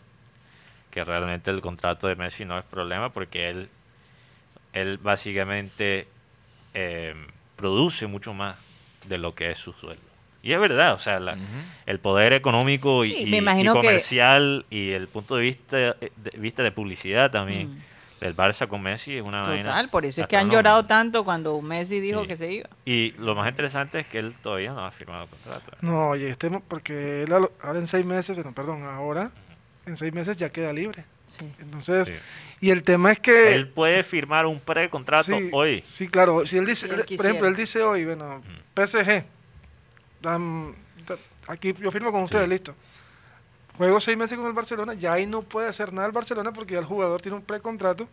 que 0.96 1.04
realmente 1.04 1.50
el 1.50 1.60
contrato 1.60 2.06
de 2.08 2.16
Messi 2.16 2.46
no 2.46 2.58
es 2.58 2.64
problema 2.64 3.12
porque 3.12 3.50
él, 3.50 3.68
él 4.72 4.96
básicamente 4.96 6.08
eh, 6.72 7.14
produce 7.54 8.06
mucho 8.06 8.32
más 8.32 8.56
de 9.06 9.18
lo 9.18 9.34
que 9.34 9.50
es 9.50 9.58
su 9.58 9.74
sueldo. 9.74 10.00
Y 10.42 10.54
es 10.54 10.58
verdad, 10.60 10.94
o 10.94 10.98
sea, 10.98 11.20
la- 11.20 11.36
el 11.84 11.98
poder 12.00 12.32
económico 12.32 13.04
y, 13.04 13.12
Sí, 13.12 13.22
y- 13.24 13.26
me 13.26 13.36
y 13.36 13.40
imagino 13.40 13.74
que- 13.74 13.80
comercial 13.80 14.64
y 14.70 14.92
el 14.92 15.06
punto 15.08 15.36
de 15.36 15.42
vista 15.42 15.76
de, 15.76 15.94
vista 16.38 16.62
de 16.62 16.72
publicidad 16.72 17.30
también 17.30 17.74
Mm. 17.74 17.80
del 18.20 18.34
Barça 18.34 18.66
con 18.66 18.80
Messi 18.80 19.18
es 19.18 19.22
una 19.22 19.42
vaina 19.42 19.64
Total, 19.64 19.90
por 19.90 20.06
eso 20.06 20.22
es 20.22 20.28
que 20.28 20.36
han 20.38 20.50
llorado 20.50 20.86
tanto 20.86 21.24
cuando 21.24 21.60
Messi 21.60 22.00
dijo 22.00 22.22
Sí. 22.22 22.28
que 22.28 22.36
se 22.38 22.50
iba. 22.52 22.70
Y 22.86 23.10
lo 23.18 23.34
más 23.34 23.46
interesante 23.50 23.98
es 24.00 24.06
que 24.06 24.18
él 24.20 24.32
todavía 24.42 24.72
no 24.72 24.86
ha 24.86 24.90
firmado 24.90 25.26
contrato. 25.26 25.72
No, 25.82 26.08
oye, 26.10 26.30
este, 26.30 26.48
porque 26.66 27.24
él 27.24 27.32
ahora 27.34 27.78
en 27.78 27.86
seis 27.86 28.06
meses, 28.06 28.34
bueno, 28.34 28.54
perdón, 28.54 28.82
ahora 28.84 29.30
en 29.86 29.96
seis 29.96 30.12
meses 30.12 30.36
ya 30.36 30.50
queda 30.50 30.72
libre. 30.72 31.04
Sí. 31.38 31.50
Entonces, 31.60 32.08
Sí. 32.08 32.14
y 32.60 32.70
el 32.70 32.82
tema 32.82 33.12
es 33.12 33.18
que... 33.18 33.54
Él 33.54 33.68
puede 33.68 34.02
firmar 34.02 34.46
un 34.46 34.58
precontrato 34.60 35.36
sí, 35.36 35.48
hoy. 35.52 35.82
Sí, 35.84 36.08
claro. 36.08 36.46
Si 36.46 36.56
él 36.58 36.64
dice, 36.66 36.86
Si 36.86 36.92
él 36.94 37.04
por 37.16 37.26
ejemplo, 37.26 37.48
él 37.48 37.56
dice 37.56 37.82
hoy, 37.82 38.04
bueno, 38.04 38.42
PSG, 38.74 39.24
aquí 41.48 41.74
yo 41.78 41.90
firmo 41.90 42.10
con 42.12 42.22
ustedes, 42.22 42.44
Sí. 42.44 42.50
listo. 42.50 42.74
Juego 43.76 44.00
seis 44.00 44.16
meses 44.16 44.38
con 44.38 44.46
el 44.46 44.54
Barcelona, 44.54 44.94
ya 44.94 45.12
ahí 45.12 45.26
no 45.26 45.42
puede 45.42 45.68
hacer 45.68 45.92
nada 45.92 46.06
el 46.06 46.12
Barcelona 46.12 46.52
porque 46.52 46.74
ya 46.74 46.78
el 46.80 46.86
jugador 46.86 47.20
tiene 47.20 47.36
un 47.36 47.42
precontrato. 47.42 48.08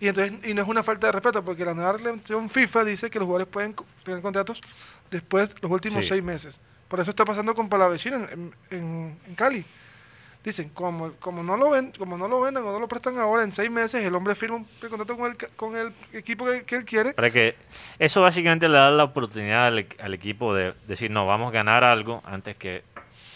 Y 0.00 0.08
entonces, 0.08 0.32
y 0.44 0.54
no 0.54 0.62
es 0.62 0.68
una 0.68 0.82
falta 0.82 1.06
de 1.08 1.12
respeto, 1.12 1.44
porque 1.44 1.64
la 1.64 1.74
nueva 1.74 1.92
reglamentación 1.92 2.48
FIFA 2.50 2.84
dice 2.84 3.10
que 3.10 3.18
los 3.18 3.26
jugadores 3.26 3.46
pueden 3.52 3.76
tener 4.02 4.20
contratos 4.22 4.60
después 5.10 5.54
de 5.54 5.60
los 5.62 5.70
últimos 5.70 6.02
Sí. 6.04 6.08
seis 6.08 6.22
meses. 6.24 6.58
Por 6.88 6.98
eso 6.98 7.10
está 7.10 7.24
pasando 7.24 7.54
con 7.54 7.68
Palavecino 7.68 8.16
en, 8.16 8.52
en, 8.70 9.16
en 9.28 9.34
Cali. 9.36 9.64
Dicen, 10.42 10.70
como, 10.70 11.12
como, 11.20 11.42
no 11.42 11.56
lo 11.58 11.68
ven, 11.68 11.92
como 11.98 12.16
no 12.16 12.26
lo 12.26 12.40
vendan 12.40 12.64
o 12.64 12.72
no 12.72 12.80
lo 12.80 12.88
prestan 12.88 13.18
ahora 13.18 13.42
en 13.42 13.52
seis 13.52 13.70
meses, 13.70 14.02
el 14.02 14.14
hombre 14.14 14.34
firma 14.34 14.56
un 14.56 14.64
precontrato 14.64 15.14
con 15.18 15.30
el, 15.30 15.36
con 15.54 15.76
el 15.76 15.92
equipo 16.14 16.46
que, 16.46 16.62
que 16.64 16.76
él 16.76 16.84
quiere. 16.86 17.12
Para 17.12 17.30
que 17.30 17.56
eso 17.98 18.22
básicamente 18.22 18.66
le 18.66 18.78
da 18.78 18.90
la 18.90 19.04
oportunidad 19.04 19.66
al, 19.66 19.78
equ- 19.86 20.00
al 20.02 20.14
equipo 20.14 20.54
de 20.54 20.72
decir, 20.88 21.10
no, 21.10 21.26
vamos 21.26 21.48
a 21.48 21.52
ganar 21.52 21.84
algo 21.84 22.22
antes 22.24 22.56
que 22.56 22.82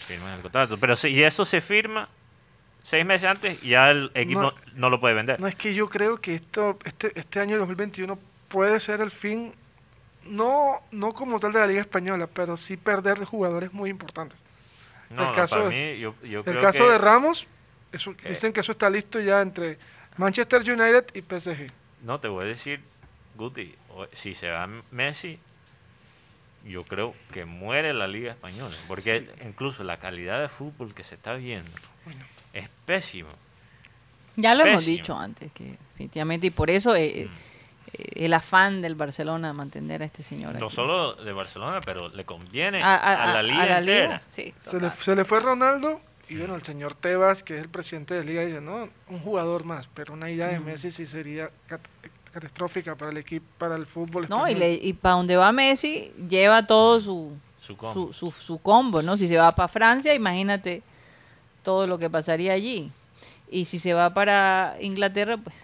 firmen 0.07 0.29
el 0.33 0.41
contrato. 0.41 0.77
Pero 0.79 0.95
si 0.95 1.09
y 1.09 1.21
eso 1.21 1.45
se 1.45 1.61
firma 1.61 2.09
seis 2.81 3.05
meses 3.05 3.29
antes, 3.29 3.61
ya 3.61 3.91
el 3.91 4.09
equipo 4.15 4.41
no, 4.41 4.53
No. 4.73 4.89
lo 4.89 4.99
puede 4.99 5.13
vender. 5.13 5.39
No 5.39 5.47
es 5.47 5.53
que 5.55 5.75
yo 5.75 5.87
creo 5.87 6.17
que 6.19 6.33
esto, 6.33 6.79
este, 6.85 7.11
este 7.19 7.39
año 7.39 7.59
2021 7.59 8.17
puede 8.47 8.79
ser 8.79 9.01
el 9.01 9.11
fin, 9.11 9.53
no, 10.25 10.81
no 10.91 11.13
como 11.13 11.39
tal 11.39 11.53
de 11.53 11.59
la 11.59 11.67
Liga 11.67 11.81
Española, 11.81 12.27
pero 12.33 12.57
sí 12.57 12.77
perder 12.77 13.23
jugadores 13.25 13.73
muy 13.73 13.91
importantes. 13.91 14.39
No, 15.11 15.21
el 15.21 15.27
no, 15.29 15.33
caso 15.33 15.55
para 15.63 15.69
es- 15.75 15.95
mí, 15.95 15.99
yo, 15.99 16.15
yo 16.23 16.39
El 16.39 16.43
creo 16.45 16.61
caso 16.61 16.85
que- 16.85 16.91
de 16.91 16.97
Ramos, 16.97 17.47
eso, 17.91 18.15
que- 18.15 18.29
dicen 18.29 18.51
que 18.53 18.59
eso 18.61 18.71
está 18.71 18.89
listo 18.89 19.19
ya 19.19 19.41
entre 19.41 19.77
Manchester 20.17 20.61
United 20.61 21.05
y 21.13 21.21
PSG. 21.21 21.71
No, 22.03 22.19
te 22.19 22.27
voy 22.27 22.43
a 22.45 22.47
decir, 22.47 22.81
Guti, 23.35 23.75
si 24.11 24.33
se 24.33 24.49
va 24.49 24.67
Messi, 24.91 25.39
yo 26.65 26.83
creo 26.83 27.13
que 27.31 27.45
muere 27.45 27.93
la 27.93 28.07
Liga 28.07 28.31
Española. 28.31 28.75
Porque 28.87 29.29
incluso 29.45 29.83
la 29.83 29.97
calidad 29.97 30.41
de 30.41 30.49
fútbol 30.49 30.93
que 30.93 31.03
se 31.03 31.15
está 31.15 31.35
viendo 31.35 31.71
es 32.53 32.67
pésimo. 32.85 33.29
Ya 34.35 34.53
lo 34.55 34.65
hemos 34.65 34.85
dicho 34.85 35.15
antes, 35.17 35.51
que 35.51 35.77
definitivamente, 35.91 36.47
y 36.47 36.49
por 36.49 36.69
eso 36.69 36.95
eh, 36.95 37.21
eh, 37.23 37.29
el 37.93 38.33
afán 38.33 38.81
del 38.81 38.95
Barcelona 38.95 39.47
de 39.49 39.53
mantener 39.53 40.01
a 40.01 40.05
este 40.05 40.23
señor. 40.23 40.59
No 40.59 40.65
aquí. 40.67 40.75
solo 40.75 41.13
de 41.15 41.31
Barcelona, 41.33 41.79
pero 41.85 42.09
le 42.09 42.25
conviene 42.25 42.81
A- 42.83 42.95
a, 42.95 42.97
a- 42.97 43.23
a- 43.23 43.33
la 43.33 43.39
a 43.39 43.43
liga 43.43 43.65
la 43.65 43.79
entera. 43.79 44.05
liga, 44.07 44.21
sí, 44.27 44.53
Se 44.59 44.79
le, 44.81 44.91
se 44.91 45.15
le 45.15 45.23
fue 45.25 45.39
Ronaldo 45.39 46.01
y 46.29 46.37
bueno, 46.37 46.55
el 46.55 46.63
señor 46.63 46.95
Tebas, 46.95 47.43
que 47.43 47.55
es 47.55 47.61
el 47.61 47.69
presidente 47.69 48.13
de 48.15 48.23
liga, 48.23 48.41
dice, 48.43 48.59
no, 48.61 48.89
un 49.09 49.19
jugador 49.19 49.63
más, 49.63 49.87
pero 49.93 50.13
una 50.13 50.29
ida 50.31 50.47
de 50.47 50.59
Messi 50.59 50.89
sí 50.91 51.05
sería 51.05 51.49
cat- 51.67 51.87
catastrófica 52.33 52.95
para 52.95 53.11
el 53.11 53.17
equipo, 53.17 53.45
para 53.57 53.75
el 53.75 53.85
fútbol 53.85 54.27
No, 54.29 54.47
y, 54.47 54.51
español. 54.53 54.59
le, 54.59 54.73
y 54.73 54.93
para 54.93 55.15
donde 55.15 55.37
va 55.37 55.51
Messi, 55.51 56.11
lleva 56.29 56.65
todo 56.65 56.99
su, 56.99 57.31
Su 57.61 57.77
combo. 57.77 58.07
su, 58.11 58.13
su, 58.13 58.31
su 58.31 58.57
combo, 58.57 59.01
¿no? 59.03 59.15
Si 59.17 59.27
se 59.27 59.37
va 59.37 59.53
para 59.55 59.67
Francia, 59.69 60.13
imagínate 60.13 60.81
todo 61.63 61.87
lo 61.87 61.97
que 61.97 62.09
pasaría 62.09 62.53
allí. 62.53 62.91
Y 63.49 63.65
si 63.65 63.77
se 63.79 63.93
va 63.93 64.13
para 64.13 64.75
Inglaterra, 64.81 65.37
pues 65.37 65.55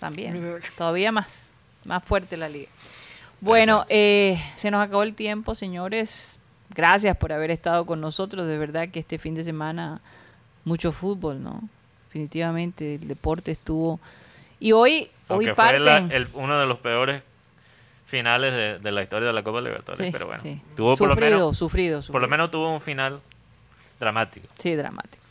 también, 0.00 0.60
todavía 0.76 1.12
más, 1.12 1.46
más 1.84 2.04
fuerte 2.04 2.36
la 2.36 2.48
liga. 2.48 2.68
Bueno, 3.40 3.84
eh, 3.88 4.42
se 4.56 4.70
nos 4.70 4.84
acabó 4.84 5.02
el 5.02 5.14
tiempo, 5.14 5.54
señores. 5.54 6.40
Gracias 6.74 7.16
por 7.16 7.32
haber 7.32 7.50
estado 7.50 7.86
con 7.86 8.00
nosotros. 8.00 8.46
De 8.48 8.58
verdad 8.58 8.88
que 8.88 9.00
este 9.00 9.18
fin 9.18 9.34
de 9.34 9.44
semana 9.44 10.00
mucho 10.64 10.92
fútbol, 10.92 11.42
¿no? 11.42 11.62
Definitivamente 12.08 12.96
el 12.96 13.06
deporte 13.08 13.52
estuvo. 13.52 14.00
Y 14.60 14.72
hoy, 14.72 15.08
Aunque 15.28 15.50
hoy 15.50 15.54
fue 15.54 15.64
parten. 15.64 15.84
la- 15.84 15.98
el- 16.16 16.28
uno 16.34 16.58
de 16.58 16.66
los 16.66 16.78
peores 16.78 17.22
finales 18.06 18.52
de, 18.52 18.78
de 18.78 18.92
la 18.92 19.02
historia 19.02 19.28
de 19.28 19.32
la 19.34 19.42
Copa 19.42 19.60
Libertadores. 19.60 20.06
Sí, 20.06 20.10
pero 20.12 20.26
bueno, 20.26 20.42
sí. 20.42 20.60
tuvo 20.76 20.96
por 20.96 21.08
lo 21.08 21.16
menos 21.16 21.56
sufrido, 21.56 21.98
por 21.98 22.04
sufrido. 22.04 22.20
lo 22.20 22.28
menos 22.28 22.50
tuvo 22.50 22.72
un 22.72 22.80
final 22.80 23.20
dramático. 24.00 24.46
Sí, 24.58 24.74
dramático. 24.74 25.22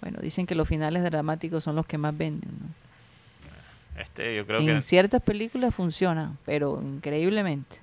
Bueno, 0.00 0.18
dicen 0.20 0.46
que 0.46 0.54
los 0.54 0.68
finales 0.68 1.02
dramáticos 1.02 1.64
son 1.64 1.74
los 1.74 1.84
que 1.86 1.98
más 1.98 2.16
venden. 2.16 2.50
¿no? 2.60 2.66
Este, 4.00 4.36
yo 4.36 4.46
creo 4.46 4.60
en 4.60 4.66
que 4.66 4.82
ciertas 4.82 5.22
películas 5.22 5.74
funcionan, 5.74 6.38
pero 6.46 6.80
increíblemente. 6.82 7.76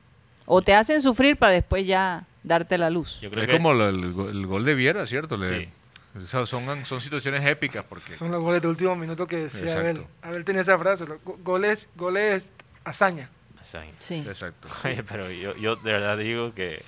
O 0.45 0.62
te 0.62 0.73
hacen 0.75 1.01
sufrir 1.01 1.38
para 1.38 1.54
después 1.54 1.86
ya 1.88 2.25
darte 2.43 2.78
la 2.78 2.89
luz. 2.89 3.19
yo 3.21 3.30
creo 3.32 3.43
Es 3.43 3.49
que 3.49 3.54
como 3.56 3.71
el, 3.71 4.13
go- 4.13 4.30
el 4.30 4.45
gol 4.45 4.63
de 4.65 4.75
Viera, 4.75 5.06
¿cierto? 5.08 5.36
Le- 5.38 5.47
Sí. 5.65 5.69
o 6.17 6.21
sea, 6.21 6.45
son, 6.45 6.86
son 6.86 7.01
situaciones 7.01 7.43
épicas 7.45 7.84
porque 7.84 8.12
Son 8.12 8.32
los 8.32 8.41
goles 8.41 8.62
de 8.62 8.67
último 8.67 8.95
minuto 8.95 9.25
que 9.28 9.38
decía 9.38 9.62
Exacto. 9.62 9.80
Abel. 9.82 10.06
Abel 10.21 10.45
tenía 10.45 10.62
esa 10.62 10.78
frase, 10.78 11.06
los 11.08 11.19
goles, 11.43 11.89
goles 11.95 12.47
hazaña. 12.84 13.30
Exacto. 13.60 13.95
Sí. 13.99 14.23
exacto. 14.28 14.67
Oye, 14.86 15.04
pero 15.04 15.32
yo, 15.32 15.56
yo 15.58 15.75
de 15.78 15.91
verdad 15.93 16.17
digo 16.17 16.54
que 16.54 16.84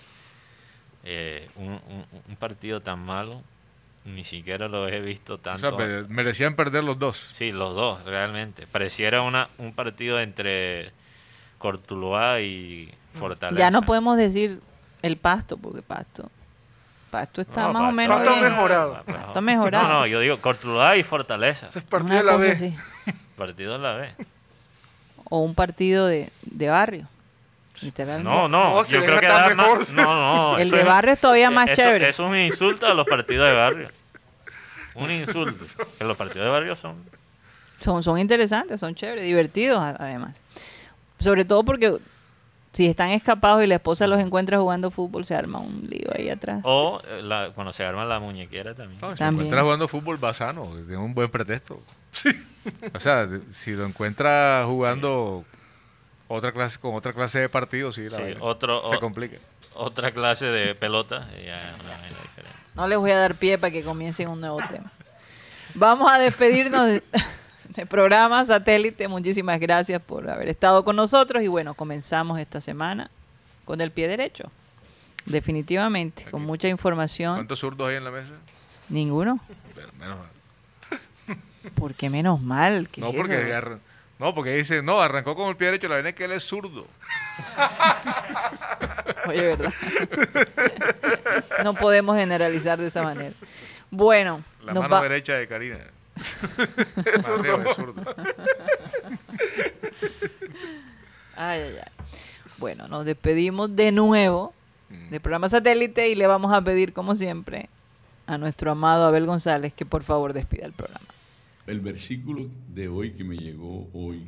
eh, 1.04 1.50
un, 1.56 1.70
un- 1.72 2.06
un 2.30 2.36
partido 2.36 2.82
tan 2.82 3.00
malo 3.00 3.42
ni 4.08 4.24
siquiera 4.24 4.68
lo 4.68 4.88
he 4.88 5.00
visto 5.02 5.36
O 5.36 5.38
tanto. 5.38 5.70
sea, 5.70 5.78
me- 5.78 6.04
merecían 6.04 6.56
perder 6.56 6.84
los 6.84 6.98
dos. 6.98 7.28
Sí, 7.32 7.52
los 7.52 7.76
dos, 7.76 8.04
realmente. 8.06 8.66
Pareciera 8.68 9.22
una, 9.22 9.50
un 9.58 9.74
partido 9.74 10.20
entre 10.20 10.92
Cortuluá 11.58 12.40
y 12.42 12.92
Fortaleza. 13.20 13.60
Ya 13.60 13.72
no 13.72 13.82
podemos 13.84 14.18
decir 14.18 14.60
el 15.02 15.18
pasto, 15.18 15.58
porque 15.58 15.82
pasto. 15.82 16.30
Pasto 17.12 17.42
está 17.42 17.64
No, 17.64 17.74
más 17.74 17.90
o 17.90 17.92
menos. 17.92 18.18
Pasto 18.18 18.34
bien. 18.36 18.44
mejorado. 18.52 19.04
Pasto 19.06 19.42
mejorado. 19.42 19.88
No, 19.88 19.94
no, 20.00 20.08
yo 20.08 20.20
digo 20.20 20.40
Cortuluá 20.40 20.98
y 20.98 21.04
Fortaleza. 21.04 21.68
Ese 21.68 21.80
es 21.80 21.86
partido 21.86 22.18
de 22.18 22.24
la 22.24 22.36
B. 22.38 22.52
así. 22.52 22.76
Partido 23.38 23.74
de 23.74 23.80
la 23.80 23.94
B. 23.94 24.10
O 25.30 25.40
un 25.42 25.54
partido 25.56 26.08
de, 26.08 26.32
de 26.44 26.70
barrio. 26.70 27.08
Literalmente. 27.82 28.28
No, 28.30 28.48
no, 28.50 28.84
yo 28.86 29.04
creo 29.06 29.20
que 29.20 29.28
gana 29.28 29.50
da 29.50 29.56
mejor. 29.56 29.80
más. 29.80 29.94
No, 29.94 30.04
no. 30.54 30.58
El 30.58 30.70
de 30.72 30.80
es- 30.80 30.86
barrio 30.86 31.14
es 31.14 31.20
todavía 31.20 31.52
más 31.52 31.70
eso- 31.70 31.82
chévere. 31.84 32.10
Eso 32.10 32.24
es 32.24 32.30
un 32.30 32.36
insulto 32.38 32.88
a 32.88 32.94
los 32.94 33.06
partidos 33.06 33.48
de 33.48 33.56
barrio. 33.56 33.90
Un 34.98 35.12
insulto. 35.12 35.64
Que 35.98 36.04
los 36.04 36.18
partidos 36.18 36.46
de 36.46 36.52
barrio 36.52 36.76
son. 36.76 36.96
Son, 37.80 38.02
son 38.04 38.18
interesantes, 38.20 38.80
son 38.80 38.96
chéveres, 38.96 39.24
divertidos 39.24 39.80
además. 39.82 40.42
Sobre 41.20 41.46
todo 41.46 41.64
porque 41.64 41.98
si 42.74 42.86
están 42.88 43.10
escapados 43.12 43.64
y 43.64 43.68
la 43.68 43.76
esposa 43.76 44.06
los 44.08 44.20
encuentra 44.20 44.60
jugando 44.60 44.92
fútbol, 44.92 45.26
se 45.26 45.36
arma 45.36 45.60
un 45.60 45.88
lío 45.90 46.08
ahí 46.16 46.30
atrás. 46.30 46.62
O 46.64 47.02
eh, 47.08 47.22
la- 47.24 47.52
cuando 47.56 47.72
se 47.72 47.84
arma 47.86 48.04
la 48.06 48.20
muñequera 48.20 48.74
también. 48.76 49.00
No, 49.02 49.12
si 49.12 49.18
También. 49.18 49.36
lo 49.36 49.42
encuentras 49.46 49.64
jugando 49.64 49.88
fútbol, 49.88 50.24
va 50.24 50.34
sano. 50.34 50.64
Tiene 50.76 50.98
un 50.98 51.14
buen 51.14 51.30
pretexto. 51.30 51.82
O 52.94 53.00
sea, 53.00 53.28
si 53.52 53.74
lo 53.74 53.86
encuentras 53.86 54.66
jugando 54.66 55.46
otra 56.28 56.52
clase 56.52 56.80
con 56.80 56.96
otra 56.96 57.14
clase 57.14 57.40
de 57.40 57.50
partidos, 57.50 57.96
sí, 57.96 58.10
la 58.10 58.18
Sí, 58.18 58.24
otro- 58.40 58.90
se 58.90 58.96
o- 58.96 59.00
complica. 59.00 59.38
Otra 59.76 60.12
clase 60.12 60.48
de 60.48 60.74
pelota. 60.76 61.28
ya 61.46 61.58
es 61.58 61.64
una 61.84 61.92
vaina 61.98 62.18
diferente. 62.24 62.58
No 62.78 62.88
les 62.88 62.98
voy 63.00 63.10
a 63.10 63.18
dar 63.18 63.34
pie 63.34 63.58
para 63.58 63.72
que 63.72 63.84
comiencen 63.84 64.30
un 64.30 64.40
nuevo 64.40 64.60
tema. 64.70 64.92
Vamos 65.74 66.12
a 66.12 66.20
despedirnos 66.20 66.86
de, 66.86 67.04
de 67.70 67.86
programa 67.88 68.46
satélite. 68.46 69.08
Muchísimas 69.08 69.60
gracias 69.60 70.00
por 70.00 70.30
haber 70.30 70.48
estado 70.48 70.86
con 70.86 70.96
nosotros. 70.96 71.42
Y 71.42 71.48
bueno, 71.48 71.74
comenzamos 71.74 72.40
esta 72.40 72.62
semana 72.62 73.10
con 73.66 73.82
el 73.82 73.90
pie 73.90 74.08
derecho. 74.08 74.52
Definitivamente, 75.26 76.26
con 76.30 76.44
mucha 76.44 76.68
información. 76.68 77.34
¿Cuántos 77.34 77.60
zurdos 77.60 77.90
hay 77.90 77.96
en 77.96 78.04
la 78.04 78.12
mesa? 78.12 78.34
Ninguno. 78.90 79.40
Pero 79.74 79.90
menos 79.98 80.20
mal. 80.20 80.30
Porque 81.74 82.10
menos 82.12 82.42
mal. 82.42 82.88
¿qué 82.90 83.02
No, 83.02 83.10
es 83.10 83.16
porque 83.16 83.80
no, 84.20 84.34
porque 84.34 84.56
dice, 84.56 84.84
no, 84.84 85.02
arrancó 85.02 85.36
con 85.36 85.50
el 85.50 85.58
pie 85.58 85.68
derecho, 85.68 85.88
la 85.88 85.96
vaina 85.96 86.10
es 86.10 86.16
que 86.16 86.26
él 86.26 86.32
es 86.32 86.44
zurdo. 86.44 86.86
Oye, 89.28 89.42
¿verdad? 89.42 89.74
no 91.64 91.74
podemos 91.74 92.16
generalizar 92.18 92.80
de 92.80 92.88
esa 92.88 93.04
manera. 93.04 93.34
Bueno, 93.92 94.42
La 94.64 94.74
nos 94.74 94.84
mano 94.84 94.96
va- 94.96 95.02
derecha 95.04 95.34
de 95.36 95.48
Karina. 95.48 95.78
Mateo 97.28 97.62
es 97.70 97.76
zurdo. 97.76 98.02
Ay, 101.36 101.62
ay, 101.62 101.76
ay. 101.78 102.06
Bueno, 102.58 102.88
nos 102.88 103.06
despedimos 103.06 103.76
de 103.76 103.92
nuevo 103.92 104.54
Mm. 104.90 105.10
del 105.10 105.20
programa 105.20 105.50
satélite 105.50 106.08
y 106.10 106.16
le 106.16 106.28
vamos 106.28 106.54
a 106.54 106.62
pedir, 106.62 106.94
como 106.94 107.14
siempre, 107.16 107.68
a 108.26 108.38
nuestro 108.38 108.72
amado 108.72 109.06
Abel 109.06 109.26
González 109.26 109.74
que 109.74 109.86
por 109.86 110.02
favor 110.04 110.32
despida 110.32 110.66
el 110.66 110.72
programa. 110.72 111.06
El 111.66 111.82
versículo 111.82 112.48
de 112.70 112.88
hoy 112.88 113.12
que 113.12 113.26
me 113.26 113.36
llegó 113.36 113.86
hoy 113.94 114.26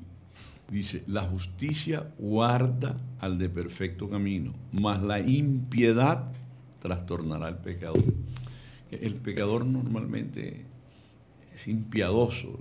dice, 0.70 1.04
la 1.08 1.24
justicia 1.24 2.08
guarda 2.18 2.96
al 3.20 3.38
de 3.38 3.50
perfecto 3.50 4.10
camino, 4.10 4.54
mas 4.72 5.02
la 5.02 5.20
impiedad 5.20 6.32
trastornará 6.82 7.48
al 7.48 7.58
pecador. 7.58 8.04
El 8.92 9.16
pecador 9.16 9.66
normalmente 9.66 10.66
es 11.56 11.68
impiadoso, 11.68 12.58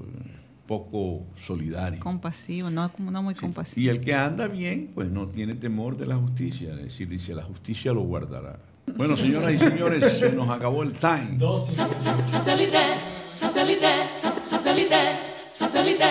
poco 0.66 1.24
solidario. 1.38 2.00
Compasivo, 2.00 2.68
no, 2.68 2.90
no 2.98 3.22
muy 3.22 3.34
Sí. 3.34 3.40
compasivo. 3.40 3.86
Y 3.86 3.88
el 3.88 4.00
que 4.02 4.14
anda 4.14 4.48
bien, 4.48 4.90
pues 4.94 5.10
no 5.10 5.28
tiene 5.28 5.54
temor 5.54 5.96
de 5.96 6.04
la 6.06 6.16
justicia. 6.16 6.72
Es 6.74 6.82
decir, 6.82 7.08
dice, 7.08 7.34
la 7.34 7.42
justicia 7.42 7.92
lo 7.94 8.02
guardará. 8.02 8.58
Bueno, 8.96 9.16
señoras 9.16 9.54
y 9.54 9.58
señores, 9.58 10.18
se 10.18 10.32
nos 10.32 10.48
acabó 10.50 10.82
el 10.82 10.92
time. 10.92 11.38
Satellite, 11.64 12.78
satellite, 13.28 13.86
satellite, 14.12 14.96
satellite. 15.46 16.04